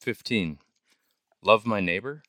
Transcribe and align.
15. 0.00 0.56
Love 1.42 1.66
my 1.66 1.78
neighbor? 1.78 2.22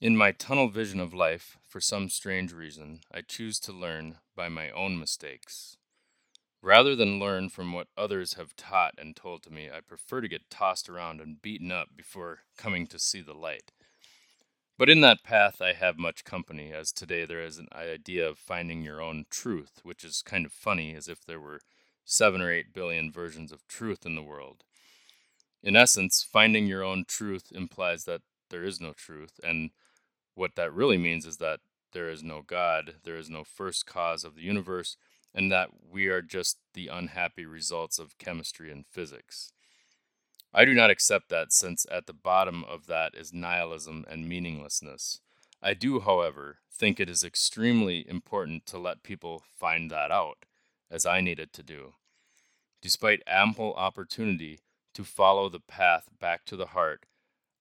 In 0.00 0.16
my 0.16 0.32
tunnel 0.32 0.68
vision 0.68 0.98
of 0.98 1.14
life, 1.14 1.56
for 1.68 1.80
some 1.80 2.08
strange 2.08 2.52
reason, 2.52 3.02
I 3.14 3.20
choose 3.20 3.60
to 3.60 3.72
learn 3.72 4.16
by 4.34 4.48
my 4.48 4.70
own 4.70 4.98
mistakes. 4.98 5.76
Rather 6.60 6.96
than 6.96 7.20
learn 7.20 7.48
from 7.48 7.72
what 7.72 7.86
others 7.96 8.34
have 8.34 8.56
taught 8.56 8.94
and 8.98 9.14
told 9.14 9.44
to 9.44 9.52
me, 9.52 9.70
I 9.72 9.82
prefer 9.86 10.20
to 10.20 10.26
get 10.26 10.50
tossed 10.50 10.88
around 10.88 11.20
and 11.20 11.40
beaten 11.40 11.70
up 11.70 11.90
before 11.96 12.40
coming 12.56 12.88
to 12.88 12.98
see 12.98 13.20
the 13.20 13.32
light. 13.32 13.70
But 14.76 14.90
in 14.90 15.00
that 15.02 15.22
path, 15.22 15.62
I 15.62 15.74
have 15.74 15.96
much 15.96 16.24
company, 16.24 16.72
as 16.72 16.90
today 16.90 17.24
there 17.24 17.44
is 17.44 17.58
an 17.58 17.68
idea 17.72 18.28
of 18.28 18.36
finding 18.36 18.82
your 18.82 19.00
own 19.00 19.26
truth, 19.30 19.78
which 19.84 20.02
is 20.02 20.22
kind 20.22 20.44
of 20.44 20.50
funny, 20.50 20.92
as 20.96 21.06
if 21.06 21.24
there 21.24 21.40
were 21.40 21.60
seven 22.04 22.40
or 22.40 22.50
eight 22.50 22.74
billion 22.74 23.12
versions 23.12 23.52
of 23.52 23.68
truth 23.68 24.04
in 24.04 24.16
the 24.16 24.22
world. 24.24 24.64
In 25.64 25.76
essence, 25.76 26.22
finding 26.22 26.66
your 26.66 26.84
own 26.84 27.06
truth 27.08 27.50
implies 27.50 28.04
that 28.04 28.20
there 28.50 28.62
is 28.62 28.82
no 28.82 28.92
truth, 28.92 29.40
and 29.42 29.70
what 30.34 30.56
that 30.56 30.74
really 30.74 30.98
means 30.98 31.24
is 31.24 31.38
that 31.38 31.60
there 31.92 32.10
is 32.10 32.22
no 32.22 32.42
God, 32.42 32.96
there 33.04 33.16
is 33.16 33.30
no 33.30 33.44
first 33.44 33.86
cause 33.86 34.24
of 34.24 34.34
the 34.34 34.42
universe, 34.42 34.98
and 35.34 35.50
that 35.50 35.70
we 35.90 36.08
are 36.08 36.20
just 36.20 36.58
the 36.74 36.88
unhappy 36.88 37.46
results 37.46 37.98
of 37.98 38.18
chemistry 38.18 38.70
and 38.70 38.84
physics. 38.86 39.52
I 40.52 40.66
do 40.66 40.74
not 40.74 40.90
accept 40.90 41.30
that, 41.30 41.50
since 41.50 41.86
at 41.90 42.06
the 42.06 42.12
bottom 42.12 42.62
of 42.64 42.86
that 42.86 43.14
is 43.14 43.32
nihilism 43.32 44.04
and 44.06 44.28
meaninglessness. 44.28 45.20
I 45.62 45.72
do, 45.72 46.00
however, 46.00 46.58
think 46.70 47.00
it 47.00 47.08
is 47.08 47.24
extremely 47.24 48.06
important 48.06 48.66
to 48.66 48.78
let 48.78 49.02
people 49.02 49.42
find 49.58 49.90
that 49.90 50.10
out, 50.10 50.44
as 50.90 51.06
I 51.06 51.22
needed 51.22 51.54
to 51.54 51.62
do. 51.62 51.94
Despite 52.82 53.22
ample 53.26 53.72
opportunity 53.78 54.60
to 54.94 55.04
follow 55.04 55.48
the 55.48 55.60
path 55.60 56.08
back 56.20 56.44
to 56.46 56.56
the 56.56 56.66
heart, 56.66 57.06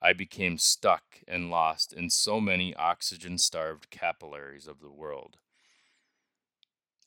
I 0.01 0.13
became 0.13 0.57
stuck 0.57 1.21
and 1.27 1.49
lost 1.49 1.93
in 1.93 2.09
so 2.09 2.41
many 2.41 2.75
oxygen 2.75 3.37
starved 3.37 3.89
capillaries 3.89 4.67
of 4.67 4.81
the 4.81 4.91
world. 4.91 5.37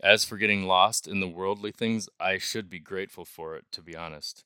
As 0.02 0.24
for 0.24 0.36
getting 0.36 0.64
lost 0.64 1.06
in 1.08 1.20
the 1.20 1.28
worldly 1.28 1.72
things, 1.72 2.08
I 2.20 2.38
should 2.38 2.68
be 2.68 2.78
grateful 2.78 3.24
for 3.24 3.56
it, 3.56 3.64
to 3.72 3.82
be 3.82 3.96
honest. 3.96 4.44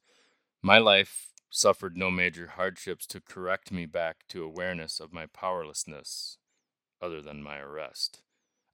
My 0.63 0.79
life 0.79 1.29
suffered 1.49 1.97
no 1.97 2.11
major 2.11 2.49
hardships 2.49 3.07
to 3.07 3.21
correct 3.21 3.73
me 3.73 3.87
back 3.87 4.29
to 4.29 4.45
awareness 4.45 5.01
of 5.01 5.13
my 5.13 5.27
powerlessness, 5.27 6.39
other 7.03 7.21
than 7.21 7.43
my 7.43 7.59
arrest. 7.59 8.23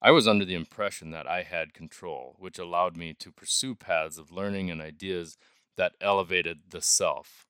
I 0.01 0.11
was 0.11 0.27
under 0.27 0.45
the 0.45 0.55
impression 0.55 1.09
that 1.11 1.27
I 1.27 1.41
had 1.41 1.73
control, 1.73 2.35
which 2.37 2.59
allowed 2.59 2.95
me 2.95 3.13
to 3.15 3.31
pursue 3.31 3.73
paths 3.73 4.19
of 4.19 4.31
learning 4.31 4.69
and 4.69 4.79
ideas 4.79 5.37
that 5.77 5.93
elevated 6.01 6.59
the 6.69 6.81
self. 6.81 7.45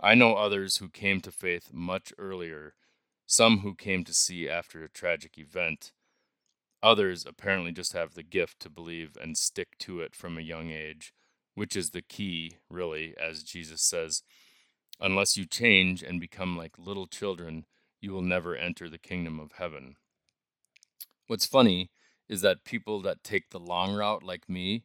I 0.00 0.14
know 0.14 0.34
others 0.34 0.78
who 0.78 0.88
came 0.88 1.20
to 1.20 1.30
faith 1.30 1.70
much 1.72 2.12
earlier, 2.18 2.74
some 3.26 3.58
who 3.58 3.74
came 3.74 4.04
to 4.04 4.14
see 4.14 4.48
after 4.48 4.82
a 4.82 4.88
tragic 4.88 5.38
event. 5.38 5.92
Others 6.82 7.24
apparently 7.26 7.72
just 7.72 7.92
have 7.92 8.14
the 8.14 8.22
gift 8.22 8.58
to 8.60 8.70
believe 8.70 9.16
and 9.20 9.36
stick 9.36 9.78
to 9.80 10.00
it 10.00 10.16
from 10.16 10.36
a 10.36 10.42
young 10.42 10.70
age 10.70 11.12
which 11.54 11.76
is 11.76 11.90
the 11.90 12.02
key, 12.02 12.56
really, 12.70 13.14
as 13.20 13.42
Jesus 13.42 13.82
says, 13.82 14.22
unless 15.00 15.36
you 15.36 15.44
change 15.44 16.02
and 16.02 16.20
become 16.20 16.56
like 16.56 16.78
little 16.78 17.06
children, 17.06 17.64
you 18.00 18.12
will 18.12 18.22
never 18.22 18.56
enter 18.56 18.88
the 18.88 18.98
kingdom 18.98 19.38
of 19.38 19.52
heaven. 19.52 19.96
What's 21.26 21.46
funny 21.46 21.90
is 22.28 22.40
that 22.40 22.64
people 22.64 23.02
that 23.02 23.22
take 23.22 23.50
the 23.50 23.60
long 23.60 23.94
route, 23.94 24.22
like 24.22 24.48
me, 24.48 24.84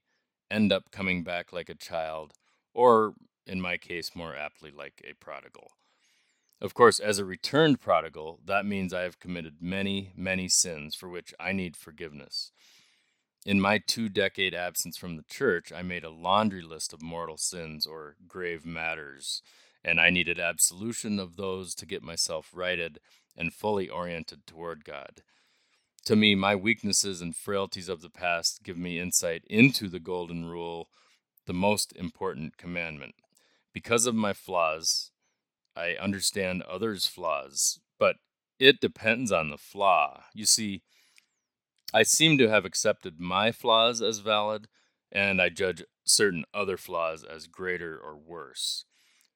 end 0.51 0.71
up 0.71 0.91
coming 0.91 1.23
back 1.23 1.53
like 1.53 1.69
a 1.69 1.75
child, 1.75 2.33
or 2.77 3.15
in 3.47 3.59
my 3.59 3.75
case, 3.77 4.15
more 4.15 4.35
aptly, 4.35 4.71
like 4.71 5.01
a 5.03 5.13
prodigal. 5.13 5.71
Of 6.61 6.73
course, 6.73 6.99
as 6.99 7.17
a 7.17 7.25
returned 7.25 7.79
prodigal, 7.81 8.39
that 8.45 8.65
means 8.65 8.93
I 8.93 9.01
have 9.01 9.19
committed 9.19 9.55
many, 9.61 10.11
many 10.15 10.47
sins 10.47 10.93
for 10.93 11.09
which 11.09 11.33
I 11.39 11.53
need 11.53 11.75
forgiveness. 11.75 12.51
In 13.45 13.59
my 13.59 13.79
two 13.79 14.09
decade 14.09 14.53
absence 14.53 14.95
from 14.95 15.15
the 15.15 15.23
church, 15.23 15.71
I 15.71 15.81
made 15.81 16.03
a 16.03 16.11
laundry 16.11 16.61
list 16.61 16.93
of 16.93 17.01
mortal 17.01 17.37
sins 17.37 17.87
or 17.87 18.15
grave 18.27 18.65
matters, 18.65 19.41
and 19.83 19.99
I 19.99 20.09
needed 20.09 20.39
absolution 20.39 21.19
of 21.19 21.35
those 21.35 21.73
to 21.75 21.85
get 21.85 22.03
myself 22.03 22.51
righted 22.53 22.99
and 23.35 23.53
fully 23.53 23.89
oriented 23.89 24.45
toward 24.45 24.85
God. 24.85 25.21
To 26.05 26.15
me, 26.15 26.35
my 26.35 26.55
weaknesses 26.55 27.21
and 27.21 27.35
frailties 27.35 27.89
of 27.89 28.01
the 28.01 28.09
past 28.09 28.63
give 28.63 28.77
me 28.77 28.99
insight 28.99 29.43
into 29.47 29.87
the 29.87 29.99
golden 29.99 30.45
rule, 30.45 30.89
the 31.47 31.53
most 31.53 31.95
important 31.95 32.57
commandment. 32.57 33.15
Because 33.73 34.05
of 34.05 34.13
my 34.15 34.33
flaws, 34.33 35.11
I 35.75 35.95
understand 35.99 36.61
others' 36.63 37.07
flaws, 37.07 37.79
but 37.99 38.17
it 38.59 38.79
depends 38.79 39.31
on 39.31 39.49
the 39.49 39.57
flaw. 39.57 40.23
You 40.33 40.45
see, 40.45 40.83
I 41.93 42.03
seem 42.03 42.37
to 42.37 42.49
have 42.49 42.65
accepted 42.65 43.19
my 43.19 43.51
flaws 43.51 44.01
as 44.01 44.19
valid, 44.19 44.67
and 45.11 45.41
I 45.41 45.49
judge 45.49 45.83
certain 46.05 46.43
other 46.53 46.77
flaws 46.77 47.23
as 47.23 47.47
greater 47.47 47.97
or 47.97 48.15
worse. 48.17 48.85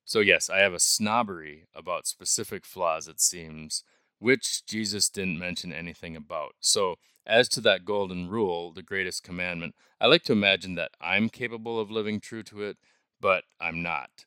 So, 0.04 0.20
yes, 0.20 0.50
I 0.50 0.60
have 0.60 0.74
a 0.74 0.80
snobbery 0.80 1.68
about 1.74 2.08
specific 2.08 2.66
flaws, 2.66 3.08
it 3.08 3.22
seems, 3.22 3.84
which 4.20 4.66
Jesus 4.66 5.10
didn't 5.10 5.40
mention 5.40 5.72
anything 5.72 6.16
about. 6.16 6.56
So, 6.60 6.96
as 7.26 7.48
to 7.50 7.62
that 7.62 7.86
golden 7.86 8.30
rule, 8.30 8.72
the 8.72 8.82
greatest 8.82 9.24
commandment, 9.24 9.76
I 10.00 10.08
like 10.08 10.24
to 10.24 10.34
imagine 10.34 10.76
that 10.76 10.92
I'm 11.00 11.30
capable 11.30 11.80
of 11.80 11.92
living 11.92 12.20
true 12.20 12.44
to 12.44 12.64
it, 12.64 12.78
but 13.20 13.44
I'm 13.60 13.82
not. 13.82 14.26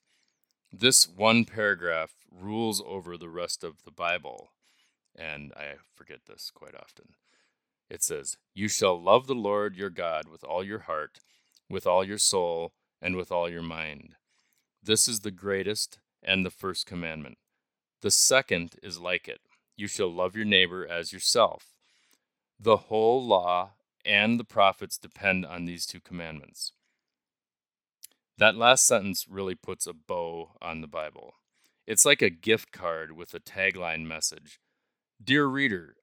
This 0.73 1.09
one 1.09 1.45
paragraph 1.45 2.13
rules 2.31 2.83
over 2.87 3.17
the 3.17 3.29
rest 3.29 3.65
of 3.65 3.85
the 3.85 3.91
Bible, 3.91 4.51
and 5.15 5.53
I 5.57 5.75
forget 5.95 6.21
this 6.27 6.51
quite 6.55 6.75
often 6.75 7.15
it 7.91 8.03
says, 8.03 8.37
You 8.55 8.69
shall 8.69 9.01
love 9.01 9.27
the 9.27 9.35
Lord 9.35 9.77
your 9.77 9.91
God 9.91 10.29
with 10.29 10.45
all 10.45 10.65
your 10.65 10.81
heart, 10.81 11.19
with 11.69 11.87
all 11.87 12.05
your 12.05 12.19
soul, 12.19 12.73
and 13.01 13.17
with 13.17 13.31
all 13.31 13.49
your 13.49 13.63
mind. 13.63 14.17
This 14.83 15.09
is 15.09 15.21
the 15.21 15.31
greatest 15.31 15.99
and 16.23 16.45
the 16.45 16.51
first 16.51 16.87
commandment. 16.87 17.39
The 18.03 18.11
second 18.11 18.77
is 18.83 18.99
like 18.99 19.29
it 19.29 19.41
You 19.77 19.87
shall 19.87 20.13
love 20.13 20.37
your 20.37 20.45
neighbor 20.45 20.87
as 20.87 21.13
yourself. 21.13 21.74
The 22.65 22.89
whole 22.89 23.23
law 23.23 23.73
and 24.07 24.41
the 24.41 24.45
prophets 24.45 24.97
depend 24.97 25.45
on 25.45 25.67
these 25.67 25.85
two 25.85 26.01
commandments. 26.01 26.73
That 28.39 28.57
last 28.57 28.87
sentence 28.87 29.27
really 29.29 29.55
puts 29.55 29.87
a 29.87 29.93
bow 29.93 30.53
on 30.63 30.81
the 30.81 30.87
Bible. 30.87 31.35
It's 31.87 32.07
like 32.07 32.23
a 32.23 32.31
gift 32.31 32.73
card 32.73 33.13
with 33.13 33.35
a 33.35 33.39
tagline 33.39 34.07
message 34.07 34.61
Dear 35.23 35.45
reader, 35.45 35.97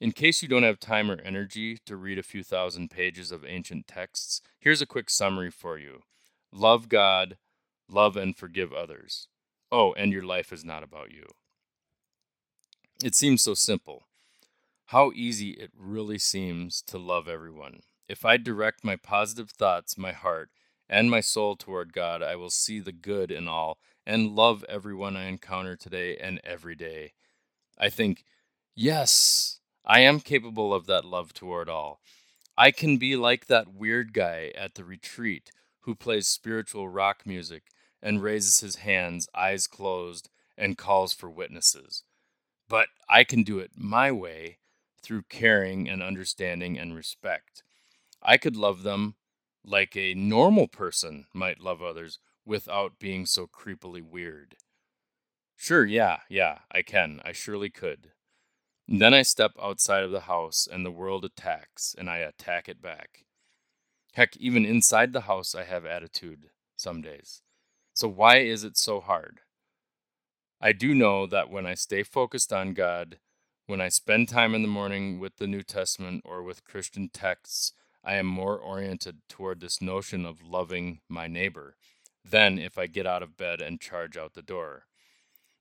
in 0.00 0.10
case 0.10 0.42
you 0.42 0.48
don't 0.48 0.64
have 0.64 0.80
time 0.80 1.08
or 1.08 1.20
energy 1.20 1.78
to 1.86 1.94
read 1.94 2.18
a 2.18 2.24
few 2.24 2.42
thousand 2.42 2.90
pages 2.90 3.30
of 3.30 3.44
ancient 3.44 3.86
texts, 3.86 4.42
here's 4.58 4.82
a 4.82 4.86
quick 4.86 5.08
summary 5.08 5.52
for 5.52 5.78
you 5.78 6.02
Love 6.50 6.88
God, 6.88 7.36
love 7.88 8.16
and 8.16 8.36
forgive 8.36 8.72
others. 8.72 9.28
Oh, 9.70 9.92
and 9.92 10.10
your 10.10 10.24
life 10.24 10.52
is 10.52 10.64
not 10.64 10.82
about 10.82 11.12
you. 11.12 11.26
It 13.04 13.14
seems 13.14 13.40
so 13.40 13.54
simple. 13.54 14.08
How 14.86 15.12
easy 15.14 15.50
it 15.52 15.70
really 15.76 16.18
seems 16.18 16.82
to 16.82 16.98
love 16.98 17.28
everyone. 17.28 17.80
If 18.08 18.24
I 18.24 18.36
direct 18.36 18.84
my 18.84 18.96
positive 18.96 19.50
thoughts, 19.50 19.96
my 19.96 20.12
heart, 20.12 20.50
and 20.88 21.10
my 21.10 21.20
soul 21.20 21.56
toward 21.56 21.94
God, 21.94 22.22
I 22.22 22.36
will 22.36 22.50
see 22.50 22.78
the 22.78 22.92
good 22.92 23.30
in 23.30 23.48
all 23.48 23.78
and 24.04 24.36
love 24.36 24.64
everyone 24.68 25.16
I 25.16 25.24
encounter 25.28 25.76
today 25.76 26.16
and 26.18 26.40
every 26.44 26.74
day. 26.74 27.14
I 27.78 27.88
think, 27.88 28.24
yes, 28.74 29.60
I 29.84 30.00
am 30.00 30.20
capable 30.20 30.74
of 30.74 30.86
that 30.86 31.04
love 31.04 31.32
toward 31.32 31.68
all. 31.68 32.00
I 32.56 32.70
can 32.70 32.98
be 32.98 33.16
like 33.16 33.46
that 33.46 33.72
weird 33.72 34.12
guy 34.12 34.52
at 34.54 34.74
the 34.74 34.84
retreat 34.84 35.50
who 35.80 35.94
plays 35.94 36.28
spiritual 36.28 36.88
rock 36.88 37.22
music 37.24 37.64
and 38.02 38.22
raises 38.22 38.60
his 38.60 38.76
hands, 38.76 39.28
eyes 39.34 39.66
closed, 39.66 40.28
and 40.58 40.76
calls 40.76 41.14
for 41.14 41.30
witnesses. 41.30 42.02
But 42.68 42.88
I 43.08 43.24
can 43.24 43.42
do 43.42 43.58
it 43.58 43.70
my 43.74 44.12
way 44.12 44.58
through 45.02 45.24
caring 45.28 45.88
and 45.88 46.02
understanding 46.02 46.78
and 46.78 46.94
respect. 46.94 47.62
I 48.22 48.36
could 48.36 48.56
love 48.56 48.82
them 48.82 49.16
like 49.64 49.96
a 49.96 50.14
normal 50.14 50.68
person 50.68 51.26
might 51.32 51.60
love 51.60 51.82
others 51.82 52.18
without 52.44 52.98
being 52.98 53.26
so 53.26 53.46
creepily 53.46 54.02
weird. 54.02 54.56
Sure, 55.56 55.84
yeah, 55.84 56.20
yeah, 56.28 56.60
I 56.72 56.82
can. 56.82 57.20
I 57.24 57.32
surely 57.32 57.70
could. 57.70 58.12
Then 58.88 59.14
I 59.14 59.22
step 59.22 59.52
outside 59.62 60.02
of 60.02 60.10
the 60.10 60.22
house 60.22 60.68
and 60.70 60.84
the 60.84 60.90
world 60.90 61.24
attacks, 61.24 61.94
and 61.96 62.10
I 62.10 62.18
attack 62.18 62.68
it 62.68 62.82
back. 62.82 63.24
Heck, 64.14 64.36
even 64.36 64.66
inside 64.66 65.12
the 65.12 65.22
house, 65.22 65.54
I 65.54 65.64
have 65.64 65.86
attitude 65.86 66.50
some 66.76 67.00
days. 67.00 67.42
So 67.94 68.08
why 68.08 68.38
is 68.38 68.64
it 68.64 68.76
so 68.76 69.00
hard? 69.00 69.40
I 70.60 70.72
do 70.72 70.94
know 70.94 71.26
that 71.26 71.50
when 71.50 71.66
I 71.66 71.74
stay 71.74 72.02
focused 72.02 72.52
on 72.52 72.74
God, 72.74 73.18
when 73.72 73.80
I 73.80 73.88
spend 73.88 74.28
time 74.28 74.54
in 74.54 74.60
the 74.60 74.68
morning 74.68 75.18
with 75.18 75.38
the 75.38 75.46
New 75.46 75.62
Testament 75.62 76.20
or 76.26 76.42
with 76.42 76.62
Christian 76.62 77.08
texts, 77.08 77.72
I 78.04 78.16
am 78.16 78.26
more 78.26 78.58
oriented 78.58 79.22
toward 79.30 79.60
this 79.60 79.80
notion 79.80 80.26
of 80.26 80.42
loving 80.42 81.00
my 81.08 81.26
neighbor. 81.26 81.76
than 82.22 82.58
if 82.58 82.76
I 82.76 82.86
get 82.86 83.06
out 83.06 83.22
of 83.22 83.38
bed 83.38 83.62
and 83.62 83.80
charge 83.80 84.14
out 84.18 84.34
the 84.34 84.42
door. 84.42 84.84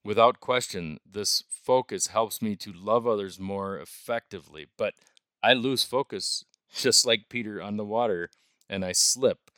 Without 0.04 0.42
question, 0.42 1.00
this 1.10 1.46
focus 1.50 2.08
helps 2.08 2.42
me 2.42 2.58
to 2.58 2.74
love 2.74 3.08
others 3.08 3.40
more 3.40 3.80
effectively, 3.80 4.68
but 4.78 4.94
I 5.42 5.54
lose 5.54 5.86
focus 5.86 6.44
just 6.76 7.06
like 7.06 7.30
Peter 7.30 7.62
on 7.62 7.78
the 7.78 7.86
water 7.86 8.30
and 8.70 8.84
I 8.84 8.92
slip. 8.92 9.50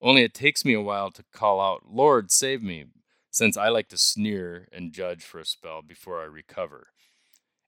Only 0.00 0.22
it 0.22 0.32
takes 0.32 0.64
me 0.64 0.72
a 0.72 0.80
while 0.80 1.10
to 1.10 1.24
call 1.30 1.60
out, 1.60 1.82
Lord, 1.90 2.32
save 2.32 2.62
me, 2.62 2.86
since 3.30 3.58
I 3.58 3.68
like 3.68 3.90
to 3.90 3.98
sneer 3.98 4.66
and 4.72 4.94
judge 4.94 5.24
for 5.24 5.40
a 5.40 5.44
spell 5.44 5.82
before 5.82 6.22
I 6.22 6.24
recover. 6.24 6.88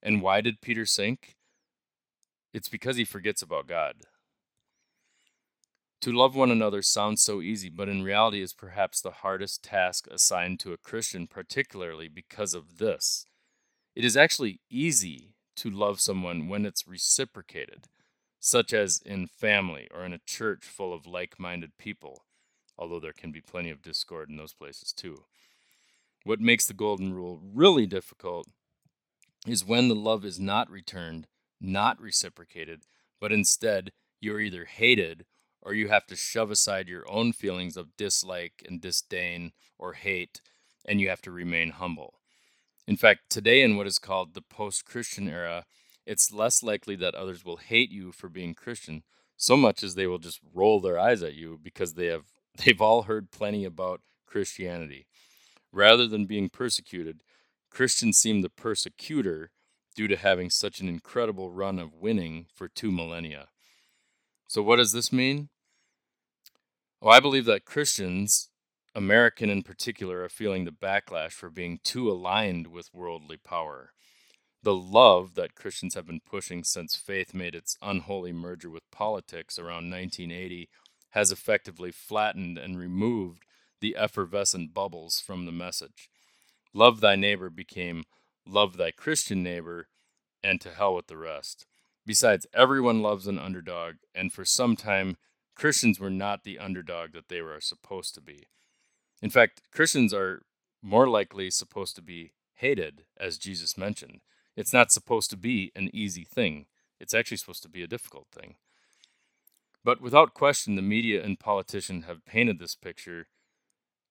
And 0.03 0.23
why 0.23 0.41
did 0.41 0.61
Peter 0.61 0.87
sink? 0.87 1.37
It's 2.53 2.69
because 2.69 2.97
he 2.97 3.05
forgets 3.05 3.43
about 3.43 3.67
God. 3.67 3.97
To 6.03 6.13
love 6.13 6.35
one 6.35 6.51
another 6.51 6.81
sounds 6.81 7.23
so 7.23 7.43
easy, 7.43 7.69
but 7.69 7.89
in 7.89 8.03
reality 8.03 8.41
is 8.41 8.55
perhaps 8.55 9.03
the 9.03 9.11
hardest 9.11 9.63
task 9.63 10.07
assigned 10.11 10.59
to 10.61 10.73
a 10.73 10.79
Christian, 10.79 11.27
particularly 11.27 12.09
because 12.09 12.55
of 12.55 12.79
this. 12.79 13.27
It 13.95 14.05
is 14.05 14.17
actually 14.17 14.61
easy 14.71 15.35
to 15.57 15.69
love 15.69 16.01
someone 16.01 16.49
when 16.49 16.65
it's 16.65 16.89
reciprocated, 16.89 17.85
such 18.39 18.73
as 18.73 19.03
in 19.05 19.27
family 19.27 19.89
or 19.95 20.07
in 20.07 20.15
a 20.15 20.21
church 20.27 20.65
full 20.65 20.95
of 20.95 21.07
like 21.07 21.39
minded 21.39 21.73
people, 21.77 22.25
although 22.79 23.01
there 23.01 23.13
can 23.13 23.31
be 23.31 23.43
plenty 23.43 23.69
of 23.69 23.83
discord 23.83 24.31
in 24.31 24.37
those 24.37 24.55
places 24.55 24.95
too. 24.95 25.25
What 26.25 26.41
makes 26.41 26.67
the 26.67 26.73
golden 26.73 27.13
rule 27.13 27.43
really 27.43 27.87
difficult 27.87 28.47
is 29.47 29.65
when 29.65 29.89
the 29.89 29.95
love 29.95 30.25
is 30.25 30.39
not 30.39 30.71
returned, 30.71 31.27
not 31.61 32.01
reciprocated, 32.01 32.83
but 33.21 33.33
instead 33.33 33.93
you're 34.21 34.41
either 34.41 34.65
hated 34.65 35.25
or 35.63 35.75
you 35.75 35.89
have 35.89 36.07
to 36.07 36.17
shove 36.17 36.51
aside 36.51 36.89
your 36.89 37.11
own 37.11 37.33
feelings 37.33 37.77
of 37.77 37.97
dislike 37.97 38.63
and 38.67 38.81
disdain 38.81 39.53
or 39.79 39.93
hate, 39.95 40.41
and 40.87 41.01
you 41.01 41.09
have 41.09 41.23
to 41.23 41.31
remain 41.31 41.71
humble. 41.71 42.15
In 42.87 42.97
fact, 42.97 43.31
today 43.31 43.63
in 43.63 43.77
what 43.77 43.87
is 43.87 43.99
called 43.99 44.35
the 44.35 44.43
post 44.43 44.85
Christian 44.85 45.29
era, 45.29 45.65
it's 46.07 46.33
less 46.33 46.63
likely 46.63 46.97
that 46.97 47.15
others 47.15 47.45
will 47.45 47.59
hate 47.59 47.91
you 47.91 48.11
for 48.11 48.29
being 48.29 48.55
Christian 48.55 49.03
so 49.37 49.57
much 49.57 49.83
as 49.83 49.95
they 49.95 50.07
will 50.07 50.19
just 50.19 50.41
roll 50.53 50.81
their 50.81 50.99
eyes 50.99 51.23
at 51.23 51.35
you 51.35 51.59
because 51.63 51.95
they 51.95 52.07
have 52.07 52.25
they've 52.65 52.81
all 52.81 53.03
heard 53.03 53.31
plenty 53.31 53.65
about 53.65 54.01
Christianity. 54.27 55.07
Rather 55.73 56.07
than 56.07 56.27
being 56.27 56.49
persecuted, 56.49 57.23
Christians 57.71 58.19
seem 58.19 58.43
the 58.43 58.51
persecutor 58.51 59.51
due 59.95 60.09
to 60.09 60.17
having 60.17 60.51
such 60.51 60.81
an 60.81 60.89
incredible 60.89 61.51
run 61.51 61.79
of 61.79 61.95
winning 61.95 62.47
for 62.55 62.69
two 62.69 62.91
millennia. 62.91 63.49
So, 64.49 64.63
what 64.63 64.77
does 64.77 64.93
this 64.93 65.13
mean? 65.13 65.49
Well, 67.01 67.15
I 67.15 67.21
believe 67.21 67.45
that 67.47 67.65
Christians, 67.65 68.51
American 68.95 69.49
in 69.49 69.63
particular, 69.63 70.23
are 70.23 70.29
feeling 70.29 70.65
the 70.65 70.73
backlash 70.73 71.33
for 71.33 71.49
being 71.49 71.79
too 71.83 72.11
aligned 72.11 72.67
with 72.67 72.93
worldly 72.93 73.37
power. 73.37 73.93
The 74.63 74.75
love 74.75 75.35
that 75.37 75.55
Christians 75.55 75.95
have 75.95 76.07
been 76.07 76.21
pushing 76.21 76.65
since 76.65 76.95
faith 76.95 77.33
made 77.33 77.55
its 77.55 77.79
unholy 77.81 78.33
merger 78.33 78.69
with 78.69 78.91
politics 78.91 79.59
around 79.59 79.91
1980 79.91 80.69
has 81.11 81.33
effectively 81.33 81.91
flattened 81.91 82.59
and 82.59 82.79
removed 82.79 83.45
the 83.81 83.97
effervescent 83.97 84.75
bubbles 84.75 85.21
from 85.21 85.47
the 85.47 85.53
message. 85.53 86.11
Love 86.73 87.01
thy 87.01 87.17
neighbor 87.17 87.51
became 87.51 88.05
love 88.47 88.77
thy 88.77 88.91
Christian 88.91 89.43
neighbor, 89.43 89.89
and 90.43 90.61
to 90.61 90.71
hell 90.71 90.95
with 90.95 91.07
the 91.07 91.17
rest. 91.17 91.67
Besides, 92.07 92.47
everyone 92.55 93.03
loves 93.03 93.27
an 93.27 93.39
underdog, 93.39 93.97
and 94.15 94.33
for 94.33 94.45
some 94.45 94.77
time, 94.77 95.17
Christians 95.55 96.01
were 96.01 96.11
not 96.11 96.43
the 96.43 96.59
underdog 96.59 97.13
that 97.13 97.29
they 97.29 97.43
were 97.43 97.61
supposed 97.61 98.15
to 98.15 98.21
be. 98.21 98.47
In 99.21 99.31
fact, 99.31 99.61
Christians 99.71 100.15
are 100.15 100.43
more 100.83 101.09
likely 101.09 101.51
supposed 101.51 101.95
to 101.97 102.03
be 102.03 102.33
hated, 102.55 103.05
as 103.19 103.39
Jesus 103.39 103.77
mentioned. 103.77 104.21
It's 104.57 104.73
not 104.73 104.91
supposed 104.91 105.31
to 105.31 105.37
be 105.37 105.71
an 105.77 105.91
easy 105.93 106.25
thing, 106.25 106.67
it's 106.99 107.15
actually 107.15 107.37
supposed 107.37 107.63
to 107.63 107.69
be 107.69 107.83
a 107.83 107.89
difficult 107.89 108.29
thing. 108.33 108.57
But 109.85 110.01
without 110.01 110.35
question, 110.35 110.77
the 110.77 110.83
media 110.83 111.25
and 111.25 111.39
politicians 111.39 112.05
have 112.05 112.27
painted 112.27 112.59
this 112.59 112.75
picture 112.75 113.29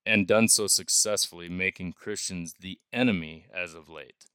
and 0.10 0.26
done 0.26 0.48
so 0.48 0.66
successfully, 0.66 1.48
making 1.48 1.94
Christians 1.94 2.56
the 2.60 2.80
enemy 2.92 3.46
as 3.54 3.76
of 3.76 3.90
late. 3.90 4.26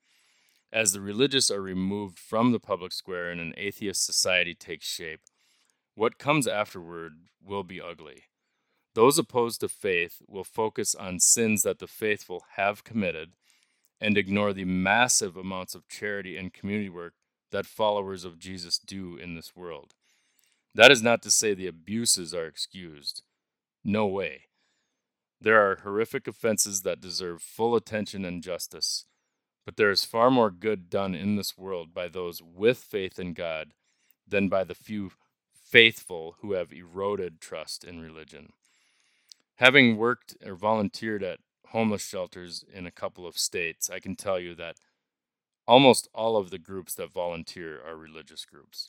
As 0.73 0.93
the 0.93 1.01
religious 1.01 1.51
are 1.51 1.61
removed 1.61 2.17
from 2.17 2.53
the 2.53 2.61
public 2.61 2.93
square 2.93 3.29
and 3.29 3.41
an 3.41 3.55
atheist 3.57 4.07
society 4.07 4.55
takes 4.55 4.87
shape, 4.87 5.19
what 5.97 6.17
comes 6.17 6.47
afterward 6.47 7.15
will 7.45 7.65
be 7.65 7.81
ugly. 7.81 8.23
Those 8.95 9.19
opposed 9.19 9.63
to 9.63 9.69
faith 9.69 10.23
will 10.29 10.45
focus 10.45 10.95
on 10.95 11.19
sins 11.19 11.65
that 11.65 11.81
the 11.81 11.89
faithful 11.89 12.45
have 12.55 12.85
committed 12.85 13.33
and 14.01 14.17
ignore 14.17 14.53
the 14.53 14.65
massive 14.65 15.37
amounts 15.37 15.75
of 15.75 15.89
charity 15.89 16.37
and 16.37 16.53
community 16.53 16.89
work 16.89 17.15
that 17.51 17.67
followers 17.67 18.25
of 18.25 18.39
Jesus 18.39 18.79
do 18.79 19.17
in 19.17 19.35
this 19.35 19.57
world. 19.57 19.95
That 20.73 20.93
is 20.93 21.03
not 21.03 21.21
to 21.23 21.33
say 21.33 21.53
the 21.53 21.67
abuses 21.67 22.33
are 22.33 22.47
excused. 22.47 23.23
No 23.85 24.07
way. 24.07 24.43
There 25.45 25.71
are 25.71 25.77
horrific 25.77 26.27
offenses 26.27 26.81
that 26.85 27.03
deserve 27.03 27.43
full 27.43 27.77
attention 27.77 28.25
and 28.25 28.43
justice, 28.43 29.05
but 29.67 29.77
there 29.77 29.91
is 29.91 30.03
far 30.03 30.31
more 30.31 30.51
good 30.51 30.89
done 30.89 31.15
in 31.15 31.37
this 31.37 31.59
world 31.59 31.93
by 31.93 32.09
those 32.09 32.41
with 32.41 32.79
faith 32.79 33.19
in 33.19 33.35
God 33.35 33.75
than 34.27 34.49
by 34.49 34.65
the 34.65 34.75
few 34.75 35.13
faithful 35.53 36.37
who 36.41 36.53
have 36.53 36.73
eroded 36.73 37.43
trust 37.43 37.85
in 37.85 38.01
religion. 38.01 38.55
Having 39.57 39.99
worked 39.99 40.35
or 40.43 40.55
volunteered 40.55 41.23
at 41.23 41.41
homeless 41.67 42.07
shelters 42.07 42.65
in 42.73 42.87
a 42.87 42.91
couple 42.91 43.27
of 43.27 43.37
states, 43.37 43.91
I 43.91 44.01
can 44.01 44.17
tell 44.17 44.41
you 44.41 44.55
that 44.55 44.79
almost 45.67 46.09
all 46.15 46.39
of 46.39 46.49
the 46.49 46.59
groups 46.59 46.95
that 46.95 47.13
volunteer 47.13 47.83
are 47.87 47.99
religious 47.99 48.47
groups. 48.47 48.89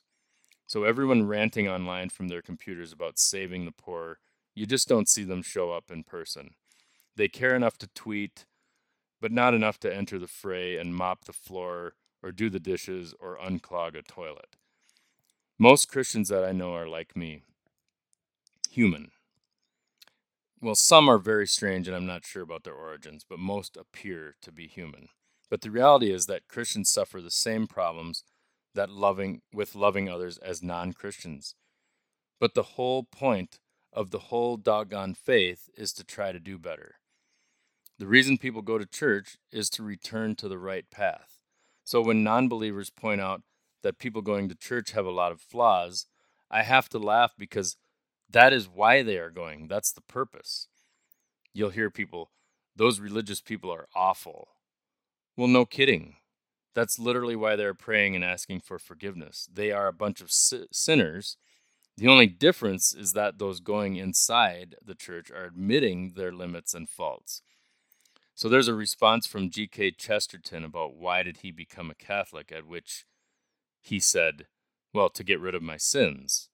So 0.68 0.86
everyone 0.86 1.28
ranting 1.28 1.68
online 1.68 2.08
from 2.12 2.30
their 2.30 2.42
computers 2.42 2.94
about 2.94 3.20
saving 3.20 3.66
the 3.66 3.74
poor, 3.74 4.20
you 4.56 4.66
just 4.66 4.88
don't 4.88 5.10
see 5.10 5.24
them 5.24 5.42
show 5.42 5.72
up 5.72 5.92
in 5.92 6.04
person. 6.04 6.52
They 7.16 7.28
care 7.28 7.56
enough 7.56 7.78
to 7.80 7.88
tweet, 7.88 8.46
but 9.22 9.32
not 9.32 9.54
enough 9.54 9.80
to 9.82 9.94
enter 9.94 10.18
the 10.18 10.28
fray 10.28 10.78
and 10.78 10.96
mop 10.96 11.26
the 11.26 11.34
floor 11.34 11.94
or 12.24 12.32
do 12.32 12.50
the 12.50 12.60
dishes 12.60 13.14
or 13.20 13.38
unclog 13.38 13.96
a 13.96 14.02
toilet. 14.02 14.56
Most 15.60 15.90
Christians 15.90 16.30
that 16.30 16.44
I 16.44 16.52
know 16.52 16.74
are 16.74 16.88
like 16.88 17.16
me 17.16 17.44
human. 18.70 19.12
Well, 20.62 20.76
some 20.76 21.08
are 21.08 21.18
very 21.18 21.48
strange 21.48 21.88
and 21.88 21.96
I'm 21.96 22.06
not 22.06 22.26
sure 22.26 22.44
about 22.44 22.64
their 22.64 22.74
origins, 22.74 23.26
but 23.28 23.40
most 23.40 23.78
appear 23.78 24.36
to 24.42 24.52
be 24.52 24.68
human. 24.68 25.08
But 25.50 25.62
the 25.62 25.72
reality 25.72 26.12
is 26.12 26.26
that 26.26 26.48
Christians 26.50 26.90
suffer 26.90 27.22
the 27.22 27.32
same 27.32 27.68
problems 27.68 28.24
that 28.74 28.90
loving 28.90 29.42
with 29.54 29.76
loving 29.76 30.10
others 30.10 30.38
as 30.40 30.62
non-Christians. 30.62 31.56
But 32.40 32.54
the 32.54 32.64
whole 32.64 33.04
point 33.04 33.60
of 33.96 34.12
the 34.12 34.20
whole 34.20 34.58
doggone 34.58 35.14
faith 35.16 35.70
is 35.76 35.94
to 35.94 36.04
try 36.04 36.32
to 36.32 36.40
do 36.40 36.60
better. 36.60 36.96
The 37.98 38.08
reason 38.08 38.38
people 38.38 38.62
go 38.62 38.78
to 38.78 38.86
church 38.86 39.38
is 39.52 39.70
to 39.72 39.84
return 39.84 40.36
to 40.36 40.50
the 40.50 40.60
right 40.60 40.86
path. 40.92 41.40
So 41.86 42.02
when 42.02 42.24
non 42.24 42.50
believers 42.50 42.90
point 42.90 43.22
out 43.22 43.42
that 43.84 43.98
people 43.98 44.22
going 44.22 44.50
to 44.50 44.56
church 44.56 44.92
have 44.92 45.06
a 45.06 45.12
lot 45.12 45.32
of 45.32 45.40
flaws, 45.40 46.08
I 46.52 46.64
have 46.64 46.90
to 46.90 47.00
laugh 47.00 47.34
because 47.38 47.78
that 48.30 48.52
is 48.52 48.68
why 48.68 49.02
they 49.02 49.18
are 49.18 49.30
going. 49.30 49.68
That's 49.68 49.94
the 49.94 50.02
purpose. 50.02 50.68
You'll 51.54 51.70
hear 51.70 51.90
people, 51.90 52.32
those 52.76 53.00
religious 53.00 53.40
people 53.40 53.72
are 53.72 53.88
awful. 53.96 54.50
Well, 55.38 55.48
no 55.48 55.66
kidding. 55.66 56.18
That's 56.74 57.00
literally 57.00 57.38
why 57.38 57.56
they're 57.56 57.74
praying 57.74 58.16
and 58.16 58.26
asking 58.26 58.60
for 58.60 58.78
forgiveness. 58.78 59.48
They 59.52 59.72
are 59.72 59.88
a 59.88 59.94
bunch 59.94 60.20
of 60.20 60.30
sinners. 60.30 61.38
The 61.98 62.08
only 62.08 62.28
difference 62.28 62.94
is 62.94 63.14
that 63.14 63.38
those 63.38 63.60
going 63.62 63.96
inside 63.96 64.76
the 64.84 64.96
church 64.96 65.32
are 65.32 65.46
admitting 65.46 66.14
their 66.16 66.34
limits 66.34 66.74
and 66.74 66.90
faults. 66.90 67.42
So 68.34 68.50
there's 68.50 68.68
a 68.68 68.74
response 68.74 69.26
from 69.26 69.50
G.K. 69.50 69.92
Chesterton 69.92 70.66
about 70.66 70.96
why 70.96 71.24
did 71.24 71.38
he 71.38 71.52
become 71.52 71.90
a 71.90 71.96
Catholic, 71.96 72.52
at 72.52 72.68
which 72.68 73.06
he 73.82 74.00
said, 74.00 74.48
Well, 74.94 75.10
to 75.12 75.24
get 75.24 75.40
rid 75.40 75.56
of 75.56 75.64
my 75.64 75.78
sins. 75.78 76.50